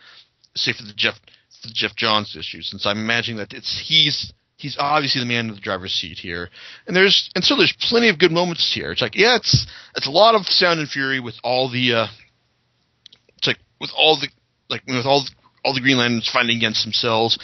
for 0.55 0.85
the 0.85 0.95
Geoff 0.97 1.17
the 1.63 1.71
Geoff 1.73 1.97
Johns 1.97 2.37
issue, 2.37 2.63
since 2.63 2.87
I'm 2.87 2.99
imagining 2.99 3.39
that 3.39 3.53
it's 3.53 3.83
he's 3.87 4.33
he's 4.57 4.77
obviously 4.79 5.21
the 5.21 5.27
man 5.27 5.49
in 5.49 5.55
the 5.55 5.61
driver's 5.61 5.93
seat 5.93 6.19
here, 6.19 6.51
and 6.87 6.95
there's 6.95 7.31
and 7.35 7.45
so 7.45 7.57
there's 7.57 7.75
plenty 7.81 8.09
of 8.09 8.19
good 8.19 8.33
moments 8.33 8.73
here. 8.75 8.93
It's 8.93 9.03
like 9.03 9.17
yeah, 9.17 9.37
it's 9.37 9.67
it's 9.97 10.07
a 10.07 10.11
lot 10.11 10.35
of 10.35 10.47
sound 10.47 10.81
and 10.81 10.89
fury 10.89 11.21
with 11.21 11.37
all 11.43 11.71
the 11.71 11.95
uh, 11.95 12.07
it's 13.37 13.47
like 13.47 13.59
with 13.81 13.91
all 13.97 14.19
the 14.21 14.29
like 14.69 14.83
with 14.87 15.07
all 15.07 15.25
the, 15.25 15.31
all 15.65 15.75
the 15.75 15.81
Green 15.81 15.99
Lanterns 15.99 16.31
fighting 16.33 16.57
against 16.57 16.85
themselves, 16.85 17.39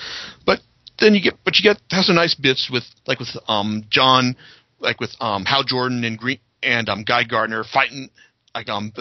but 0.45 0.61
then 1.01 1.15
you 1.15 1.23
get 1.23 1.35
but 1.45 1.57
you 1.57 1.63
get 1.63 1.81
has 1.91 2.07
some 2.07 2.17
nice 2.17 2.35
bits 2.35 2.69
with 2.71 2.85
like 3.07 3.19
with 3.19 3.37
um 3.49 3.85
John 3.91 4.37
like 4.79 5.01
with 5.01 5.15
um 5.21 5.45
Hal 5.45 5.65
Jordan 5.65 6.05
and 6.05 6.19
Green 6.19 6.39
and 6.65 6.89
um 6.89 7.05
Guy 7.05 7.25
Gardner 7.25 7.65
fighting 7.65 8.11
like 8.55 8.69
um 8.69 8.93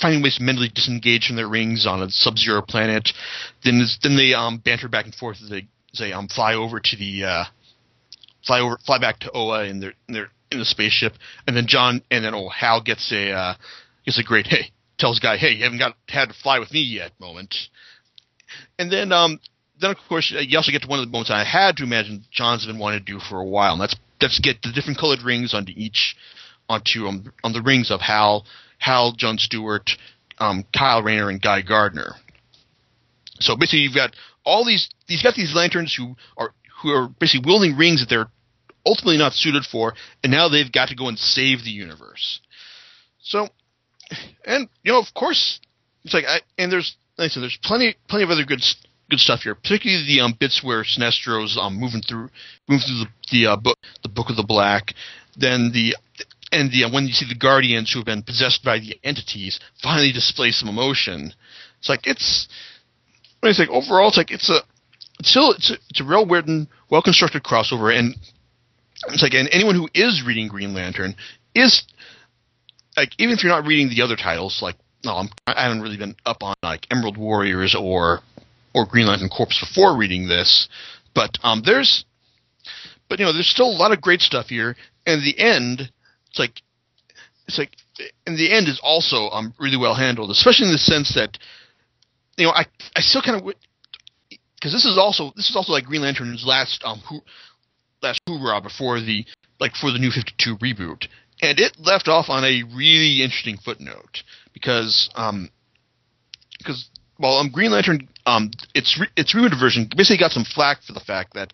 finding 0.00 0.22
ways 0.22 0.36
to 0.36 0.42
mentally 0.42 0.70
disengage 0.74 1.26
from 1.26 1.36
their 1.36 1.48
rings 1.48 1.86
on 1.86 2.02
a 2.02 2.10
sub-zero 2.10 2.62
planet. 2.62 3.08
Then 3.64 3.82
then 4.02 4.16
they 4.16 4.34
um 4.34 4.58
banter 4.58 4.88
back 4.88 5.04
and 5.04 5.14
forth 5.14 5.38
as 5.42 5.48
they 5.48 5.66
they 5.98 6.12
um 6.12 6.28
fly 6.28 6.54
over 6.54 6.80
to 6.80 6.96
the 6.96 7.24
uh 7.24 7.44
fly 8.44 8.60
over 8.60 8.78
fly 8.84 8.98
back 8.98 9.20
to 9.20 9.30
Oa 9.32 9.64
in 9.64 9.80
their 9.80 9.94
in 10.08 10.14
their 10.14 10.30
in 10.50 10.58
the 10.58 10.64
spaceship, 10.64 11.14
and 11.46 11.56
then 11.56 11.66
John 11.66 12.02
and 12.10 12.24
then 12.24 12.34
oh 12.34 12.48
Hal 12.48 12.82
gets 12.82 13.10
a 13.12 13.30
uh, 13.32 13.54
gets 14.04 14.18
a 14.18 14.22
great 14.22 14.46
hey 14.46 14.72
tells 14.98 15.18
Guy 15.18 15.36
hey 15.36 15.52
you 15.52 15.64
haven't 15.64 15.78
got 15.78 15.96
had 16.08 16.28
to 16.28 16.34
fly 16.34 16.58
with 16.58 16.72
me 16.72 16.80
yet 16.80 17.12
moment, 17.20 17.54
and 18.78 18.90
then 18.90 19.12
um 19.12 19.40
then 19.80 19.90
of 19.90 19.96
course 20.08 20.32
you 20.36 20.56
also 20.56 20.72
get 20.72 20.82
to 20.82 20.88
one 20.88 20.98
of 20.98 21.06
the 21.06 21.10
moments 21.10 21.30
I 21.30 21.44
had 21.44 21.76
to 21.78 21.84
imagine 21.84 22.24
John's 22.30 22.66
been 22.66 22.78
wanting 22.78 23.04
to 23.04 23.12
do 23.12 23.18
for 23.18 23.40
a 23.40 23.46
while, 23.46 23.72
and 23.72 23.80
that's 23.80 23.96
that's 24.20 24.40
get 24.40 24.62
the 24.62 24.72
different 24.72 24.98
colored 24.98 25.22
rings 25.22 25.52
onto 25.54 25.72
each 25.74 26.16
onto 26.68 27.06
um, 27.06 27.32
on 27.44 27.52
the 27.52 27.62
rings 27.62 27.90
of 27.90 28.00
Hal, 28.00 28.44
Hal, 28.78 29.12
John 29.12 29.38
Stewart, 29.38 29.90
um, 30.38 30.64
Kyle 30.76 31.02
Rayner, 31.02 31.30
and 31.30 31.40
Guy 31.40 31.62
Gardner. 31.62 32.14
So 33.40 33.56
basically, 33.56 33.80
you've 33.80 33.94
got 33.94 34.14
all 34.44 34.64
these. 34.64 34.88
He's 35.06 35.22
got 35.22 35.34
these 35.34 35.54
lanterns 35.54 35.94
who 35.94 36.16
are 36.36 36.52
who 36.82 36.90
are 36.90 37.08
basically 37.08 37.46
wielding 37.46 37.76
rings 37.76 38.00
that 38.00 38.08
they're 38.08 38.30
ultimately 38.84 39.18
not 39.18 39.32
suited 39.32 39.64
for, 39.64 39.94
and 40.22 40.30
now 40.30 40.48
they've 40.48 40.70
got 40.70 40.88
to 40.88 40.94
go 40.94 41.08
and 41.08 41.18
save 41.18 41.64
the 41.64 41.70
universe. 41.70 42.40
So, 43.20 43.48
and 44.44 44.68
you 44.82 44.92
know, 44.92 45.00
of 45.00 45.12
course, 45.14 45.60
it's 46.04 46.14
like, 46.14 46.24
I, 46.24 46.40
and 46.56 46.70
there's 46.70 46.96
like 47.18 47.26
I 47.26 47.28
said, 47.28 47.42
there's 47.42 47.58
plenty 47.62 47.96
plenty 48.08 48.24
of 48.24 48.30
other 48.30 48.44
good 48.44 48.62
good 49.10 49.18
stuff 49.18 49.40
here, 49.40 49.54
particularly 49.54 50.04
the 50.06 50.20
um, 50.20 50.34
bits 50.38 50.62
where 50.62 50.84
Sinestro's 50.84 51.58
um, 51.60 51.76
moving 51.76 52.02
through 52.02 52.30
moving 52.68 52.86
through 52.86 53.04
the 53.04 53.08
the 53.32 53.52
uh, 53.52 53.56
book 53.56 53.78
the 54.02 54.08
Book 54.08 54.30
of 54.30 54.36
the 54.36 54.44
Black, 54.44 54.94
then 55.36 55.70
the 55.72 55.96
and 56.56 56.72
the 56.72 56.88
when 56.90 57.06
you 57.06 57.12
see 57.12 57.28
the 57.28 57.38
Guardians 57.38 57.92
who 57.92 57.98
have 57.98 58.06
been 58.06 58.22
possessed 58.22 58.64
by 58.64 58.78
the 58.78 58.98
entities 59.04 59.60
finally 59.82 60.12
display 60.12 60.50
some 60.50 60.68
emotion. 60.68 61.34
It's 61.78 61.88
like 61.88 62.06
it's 62.06 62.48
I 63.42 63.52
say 63.52 63.66
overall, 63.68 64.08
it's 64.08 64.16
like 64.16 64.30
it's 64.30 64.48
a 64.48 64.60
it's 65.18 65.30
still 65.30 65.52
it's 65.52 65.70
a, 65.70 65.74
it's 65.90 66.00
a 66.00 66.04
real 66.04 66.26
written, 66.26 66.68
well 66.90 67.02
constructed 67.02 67.42
crossover, 67.42 67.96
and 67.96 68.14
it's 69.08 69.22
like 69.22 69.34
and 69.34 69.48
anyone 69.52 69.74
who 69.74 69.88
is 69.94 70.24
reading 70.26 70.48
Green 70.48 70.74
Lantern 70.74 71.14
is 71.54 71.84
like 72.96 73.10
even 73.18 73.34
if 73.34 73.44
you're 73.44 73.52
not 73.52 73.66
reading 73.66 73.88
the 73.88 74.02
other 74.02 74.16
titles, 74.16 74.60
like 74.62 74.76
no, 75.04 75.12
I'm, 75.12 75.28
I 75.46 75.64
haven't 75.64 75.82
really 75.82 75.98
been 75.98 76.16
up 76.24 76.42
on 76.42 76.56
like 76.62 76.86
Emerald 76.90 77.16
Warriors 77.16 77.76
or 77.78 78.20
or 78.74 78.86
Green 78.86 79.06
Lantern 79.06 79.28
Corps 79.28 79.46
before 79.60 79.96
reading 79.96 80.26
this, 80.26 80.68
but 81.14 81.38
um, 81.42 81.62
there's 81.64 82.04
but 83.08 83.18
you 83.18 83.26
know 83.26 83.32
there's 83.32 83.48
still 83.48 83.68
a 83.68 83.78
lot 83.78 83.92
of 83.92 84.00
great 84.00 84.20
stuff 84.20 84.46
here, 84.46 84.74
and 85.06 85.22
the 85.22 85.38
end 85.38 85.92
it's 86.36 86.38
like 86.38 86.62
it's 87.48 87.58
like 87.58 87.70
and 88.26 88.36
the 88.36 88.52
end 88.52 88.68
is 88.68 88.80
also 88.82 89.30
um 89.30 89.54
really 89.58 89.76
well 89.76 89.94
handled, 89.94 90.30
especially 90.30 90.66
in 90.66 90.72
the 90.72 90.78
sense 90.78 91.14
that 91.14 91.38
you 92.36 92.46
know 92.46 92.52
I 92.52 92.66
I 92.94 93.00
still 93.00 93.22
kind 93.22 93.40
of 93.40 93.54
because 94.28 94.72
this 94.72 94.84
is 94.84 94.98
also 94.98 95.32
this 95.36 95.48
is 95.48 95.56
also 95.56 95.72
like 95.72 95.84
Green 95.84 96.02
Lantern's 96.02 96.44
last 96.44 96.82
um 96.84 97.00
who, 97.08 97.20
last 98.02 98.20
hoorah 98.26 98.60
before 98.60 99.00
the 99.00 99.24
like 99.60 99.72
for 99.74 99.90
the 99.90 99.98
new 99.98 100.10
52 100.10 100.56
reboot. 100.58 101.06
And 101.40 101.60
it 101.60 101.76
left 101.78 102.08
off 102.08 102.28
on 102.28 102.44
a 102.44 102.62
really 102.74 103.22
interesting 103.22 103.58
footnote 103.58 104.22
because 104.52 105.08
um 105.14 105.50
because 106.58 106.88
well 107.18 107.38
um 107.38 107.50
Green 107.50 107.70
Lantern 107.70 108.08
um 108.26 108.50
its 108.74 108.98
re- 109.00 109.08
its 109.16 109.34
rebooted 109.34 109.58
version 109.58 109.88
basically 109.96 110.18
got 110.18 110.32
some 110.32 110.44
flack 110.44 110.82
for 110.82 110.92
the 110.92 111.00
fact 111.00 111.34
that 111.34 111.52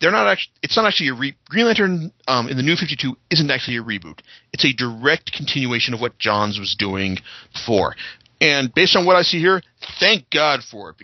they're 0.00 0.10
not 0.10 0.26
actually. 0.26 0.52
It's 0.62 0.76
not 0.76 0.86
actually 0.86 1.08
a 1.08 1.14
re- 1.14 1.36
Green 1.48 1.66
Lantern 1.66 2.12
um, 2.28 2.48
in 2.48 2.56
the 2.56 2.62
New 2.62 2.76
Fifty 2.76 2.96
Two 2.96 3.16
isn't 3.30 3.50
actually 3.50 3.76
a 3.76 3.82
reboot. 3.82 4.20
It's 4.52 4.64
a 4.64 4.72
direct 4.72 5.32
continuation 5.32 5.94
of 5.94 6.00
what 6.00 6.18
Johns 6.18 6.58
was 6.58 6.74
doing 6.78 7.18
before. 7.52 7.94
And 8.40 8.74
based 8.74 8.96
on 8.96 9.06
what 9.06 9.16
I 9.16 9.22
see 9.22 9.38
here, 9.38 9.62
thank 10.00 10.28
God 10.30 10.60
for 10.62 10.90
it 10.90 10.96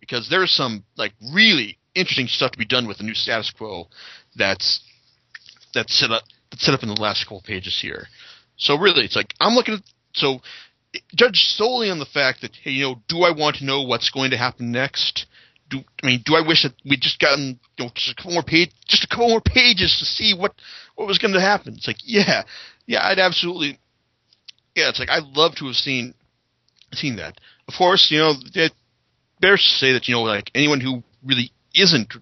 because 0.00 0.28
there's 0.30 0.50
some 0.50 0.84
like 0.96 1.12
really 1.34 1.78
interesting 1.94 2.28
stuff 2.28 2.52
to 2.52 2.58
be 2.58 2.64
done 2.64 2.86
with 2.86 2.98
the 2.98 3.04
new 3.04 3.14
status 3.14 3.50
quo 3.50 3.88
that's 4.36 4.80
that's 5.74 5.98
set 5.98 6.10
up 6.10 6.22
that's 6.50 6.64
set 6.64 6.74
up 6.74 6.82
in 6.82 6.88
the 6.88 7.00
last 7.00 7.24
couple 7.24 7.42
pages 7.42 7.78
here. 7.80 8.06
So 8.56 8.78
really, 8.78 9.04
it's 9.04 9.16
like 9.16 9.34
I'm 9.40 9.54
looking 9.54 9.74
at 9.74 9.80
so 10.14 10.40
judge 11.14 11.40
solely 11.40 11.90
on 11.90 11.98
the 11.98 12.06
fact 12.06 12.40
that 12.42 12.56
hey, 12.62 12.70
you 12.70 12.84
know, 12.84 13.02
do 13.08 13.22
I 13.22 13.32
want 13.32 13.56
to 13.56 13.64
know 13.64 13.82
what's 13.82 14.10
going 14.10 14.30
to 14.30 14.38
happen 14.38 14.72
next? 14.72 15.26
Do 15.70 15.80
I 16.02 16.06
mean, 16.06 16.22
do 16.24 16.34
I 16.34 16.46
wish 16.46 16.62
that 16.62 16.72
we'd 16.84 17.00
just 17.00 17.20
gotten 17.20 17.58
you 17.76 17.84
know 17.84 17.90
just 17.94 18.10
a 18.10 18.14
couple 18.14 18.32
more 18.32 18.42
page, 18.42 18.70
just 18.86 19.04
a 19.04 19.08
couple 19.08 19.28
more 19.28 19.40
pages 19.40 19.96
to 19.98 20.04
see 20.04 20.34
what 20.34 20.54
what 20.94 21.06
was 21.06 21.18
going 21.18 21.34
to 21.34 21.40
happen? 21.40 21.74
It's 21.76 21.86
like, 21.86 21.98
yeah, 22.04 22.44
yeah, 22.86 23.06
I'd 23.06 23.18
absolutely, 23.18 23.78
yeah. 24.74 24.88
It's 24.88 24.98
like 24.98 25.10
I'd 25.10 25.36
love 25.36 25.54
to 25.56 25.66
have 25.66 25.76
seen 25.76 26.14
seen 26.94 27.16
that. 27.16 27.38
Of 27.68 27.74
course, 27.76 28.08
you 28.10 28.18
know, 28.18 28.32
it 28.54 28.72
bears 29.40 29.62
to 29.62 29.68
say 29.68 29.92
that 29.92 30.08
you 30.08 30.14
know, 30.14 30.22
like 30.22 30.50
anyone 30.54 30.80
who 30.80 31.02
really 31.22 31.52
isn't 31.74 32.14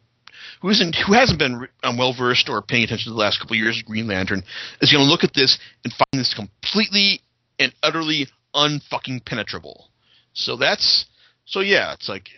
who 0.60 0.70
isn't 0.70 0.96
who 1.06 1.12
hasn't 1.12 1.38
been 1.38 1.68
um, 1.82 1.98
well 1.98 2.14
versed 2.16 2.48
or 2.48 2.62
paying 2.62 2.84
attention 2.84 3.10
to 3.10 3.14
the 3.14 3.20
last 3.20 3.38
couple 3.38 3.54
of 3.54 3.60
years 3.60 3.78
of 3.78 3.84
Green 3.84 4.08
Lantern 4.08 4.42
is 4.80 4.92
going 4.92 5.04
to 5.04 5.10
look 5.10 5.24
at 5.24 5.34
this 5.34 5.58
and 5.84 5.92
find 5.92 6.20
this 6.20 6.34
completely 6.34 7.20
and 7.58 7.72
utterly 7.82 8.26
unfucking 8.54 9.24
penetrable. 9.24 9.90
So 10.32 10.56
that's 10.56 11.06
so 11.44 11.60
yeah, 11.60 11.92
it's 11.92 12.08
like 12.08 12.28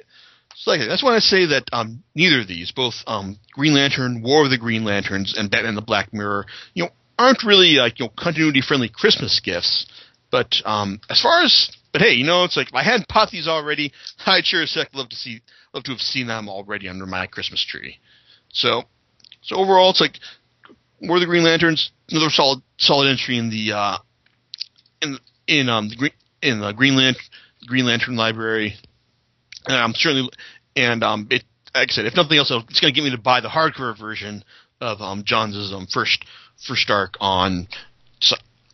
like 0.66 0.81
that's 0.81 1.03
why 1.03 1.16
I 1.16 1.21
say 1.21 1.47
that 1.47 1.64
um, 1.73 2.03
neither 2.14 2.40
of 2.40 2.49
these, 2.49 2.73
both 2.73 2.94
um, 3.07 3.38
Green 3.53 3.75
Lantern, 3.75 4.23
War 4.23 4.44
of 4.44 4.51
the 4.51 4.59
Green 4.59 4.85
Lanterns, 4.85 5.35
and 5.37 5.51
Batman 5.51 5.75
the 5.75 5.83
Black 5.83 6.12
Mirror, 6.12 6.47
you 6.75 6.85
know, 6.85 6.90
aren't 7.18 7.44
really 7.44 7.75
like 7.75 7.99
you 7.99 8.07
know 8.07 8.12
continuity 8.18 8.61
friendly 8.61 8.88
Christmas 8.88 9.40
gifts. 9.40 9.87
But 10.31 10.57
um, 10.64 11.01
as 11.09 11.21
far 11.21 11.42
as 11.42 11.71
but 11.92 12.03
hey, 12.03 12.12
you 12.12 12.25
know, 12.25 12.44
it's 12.44 12.57
like 12.57 12.68
if 12.68 12.75
I 12.75 12.83
hadn't 12.83 13.09
bought 13.09 13.31
these 13.31 13.49
already, 13.49 13.92
I'd 14.27 14.44
sure 14.44 14.62
as 14.62 14.75
heck 14.75 14.94
love 14.94 15.09
to 15.11 15.16
see 15.16 15.40
love 15.73 15.85
to 15.85 15.92
have 15.92 16.01
seen 16.01 16.27
them 16.27 16.49
already 16.49 16.88
under 16.88 17.07
my 17.07 17.27
Christmas 17.27 17.64
tree. 17.64 17.99
So 18.53 18.85
so 19.42 19.57
overall, 19.57 19.90
it's 19.90 20.01
like 20.01 20.18
War 21.01 21.16
of 21.16 21.21
the 21.21 21.27
Green 21.27 21.44
Lanterns, 21.44 21.90
another 22.11 22.31
solid 22.31 22.62
solid 22.79 23.09
entry 23.09 23.38
in 23.38 23.51
the 23.51 23.73
uh, 23.73 23.99
in 25.03 25.18
in 25.47 25.68
um 25.68 25.88
the 25.88 25.97
green 25.97 26.12
in 26.42 26.61
the 26.61 26.73
Green 26.73 26.97
Lantern 26.97 27.23
Green 27.66 27.87
Lantern 27.87 28.16
library. 28.16 28.77
And 29.69 29.77
I'm 29.77 29.93
certainly 29.95 30.31
and 30.75 31.05
um 31.05 31.29
it 31.31 31.45
like 31.75 31.91
I 31.91 31.93
said, 31.93 32.07
if 32.07 32.17
nothing 32.17 32.39
else, 32.39 32.51
it's 32.51 32.81
going 32.81 32.93
to 32.93 32.99
get 32.99 33.05
me 33.05 33.11
to 33.11 33.19
buy 33.19 33.41
the 33.41 33.49
hardcover 33.49 33.97
version 33.99 34.43
of 34.81 35.01
um 35.01 35.23
Johns' 35.25 35.73
um 35.73 35.87
first 35.93 36.25
first 36.67 36.91
arc 36.91 37.15
on 37.21 37.69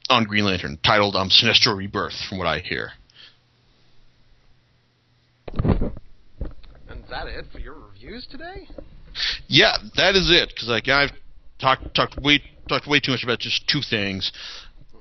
on 0.09 0.25
Green 0.25 0.45
Lantern, 0.45 0.79
titled 0.85 1.17
um 1.17 1.29
Sinestro 1.29 1.77
Rebirth, 1.77 2.15
from 2.29 2.39
what 2.39 2.47
I 2.47 2.61
hear. 2.61 2.93
And 5.65 5.93
is 7.03 7.11
that 7.11 7.27
it 7.27 7.47
for 7.53 7.59
your 7.59 7.75
reviews 7.75 8.27
today? 8.31 8.69
Yeah, 9.49 9.77
that 9.97 10.15
is 10.15 10.31
it. 10.31 10.51
Because 10.51 10.69
like 10.69 10.89
I've 10.89 11.11
talked 11.61 11.95
talked 11.95 12.17
way 12.19 12.41
talked 12.69 12.87
way 12.87 13.01
too 13.01 13.11
much 13.11 13.25
about 13.25 13.41
just 13.41 13.67
two 13.69 13.81
things, 13.81 14.31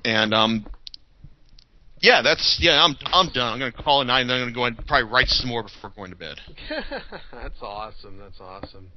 and 0.03 0.33
um, 0.33 0.65
yeah, 2.03 2.21
that's 2.21 2.57
yeah. 2.59 2.83
I'm 2.83 2.97
I'm 3.05 3.31
done. 3.31 3.53
I'm 3.53 3.59
gonna 3.59 3.71
call 3.71 4.01
it 4.01 4.05
night, 4.05 4.21
and 4.21 4.29
then 4.29 4.41
I'm 4.41 4.43
gonna 4.43 4.53
go 4.53 4.65
and 4.65 4.87
probably 4.87 5.09
write 5.09 5.29
some 5.29 5.47
more 5.47 5.63
before 5.63 5.89
going 5.95 6.11
to 6.11 6.17
bed. 6.17 6.35
that's 7.31 7.61
awesome. 7.61 8.19
That's 8.19 8.41
awesome. 8.41 8.91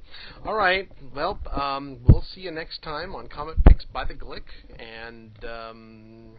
All 0.45 0.55
right. 0.55 0.89
Well, 1.15 1.39
um, 1.49 1.99
we'll 2.05 2.25
see 2.33 2.41
you 2.41 2.51
next 2.51 2.83
time 2.83 3.15
on 3.15 3.29
Comic 3.29 3.63
Picks 3.63 3.85
by 3.85 4.03
the 4.03 4.13
Glick, 4.13 4.43
and 4.77 5.31
um, 5.45 6.31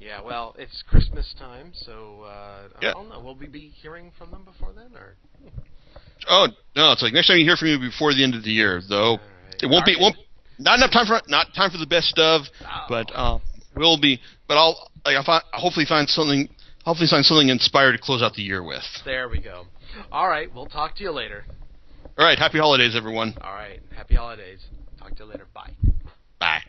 yeah, 0.00 0.22
well, 0.22 0.56
it's 0.58 0.82
Christmas 0.88 1.34
time, 1.38 1.72
so 1.74 2.22
uh, 2.22 2.68
yeah. 2.80 2.88
I 2.88 2.92
don't 2.94 3.10
know. 3.10 3.20
Will 3.20 3.36
we 3.36 3.46
be 3.46 3.70
hearing 3.82 4.12
from 4.16 4.30
them 4.30 4.44
before 4.44 4.72
then, 4.72 4.92
or? 4.96 5.16
Oh 6.26 6.46
no! 6.74 6.92
It's 6.92 7.02
like 7.02 7.12
next 7.12 7.28
time 7.28 7.36
you 7.36 7.44
hear 7.44 7.56
from 7.56 7.68
me 7.68 7.76
before 7.76 8.14
the 8.14 8.24
end 8.24 8.34
of 8.34 8.44
the 8.44 8.50
year, 8.50 8.80
though. 8.88 9.18
Right. 9.18 9.62
It 9.62 9.66
won't 9.66 9.84
be. 9.84 9.96
Won't. 10.00 10.16
Not 10.58 10.78
enough 10.78 10.92
time 10.92 11.06
for 11.06 11.20
not 11.28 11.48
time 11.54 11.70
for 11.70 11.78
the 11.78 11.86
best 11.86 12.18
of, 12.18 12.42
oh. 12.64 12.86
but 12.88 13.10
uh, 13.14 13.38
will 13.74 13.98
be. 13.98 14.20
But 14.48 14.56
I'll 14.56 14.90
like 15.04 15.24
find, 15.24 15.42
hopefully 15.52 15.86
find 15.86 16.08
something. 16.08 16.48
Hopefully 16.84 17.06
find 17.08 17.24
something 17.24 17.48
inspired 17.48 17.92
to 17.92 17.98
close 17.98 18.22
out 18.22 18.34
the 18.34 18.42
year 18.42 18.62
with. 18.62 18.82
There 19.04 19.28
we 19.28 19.40
go. 19.40 19.66
All 20.10 20.28
right, 20.28 20.52
we'll 20.52 20.66
talk 20.66 20.96
to 20.96 21.02
you 21.02 21.12
later. 21.12 21.44
All 22.18 22.24
right, 22.24 22.38
happy 22.38 22.58
holidays, 22.58 22.94
everyone. 22.96 23.34
All 23.40 23.52
right, 23.52 23.80
happy 23.94 24.14
holidays. 24.14 24.60
Talk 24.98 25.10
to 25.16 25.24
you 25.24 25.30
later. 25.30 25.46
Bye. 25.54 25.74
Bye. 26.40 26.62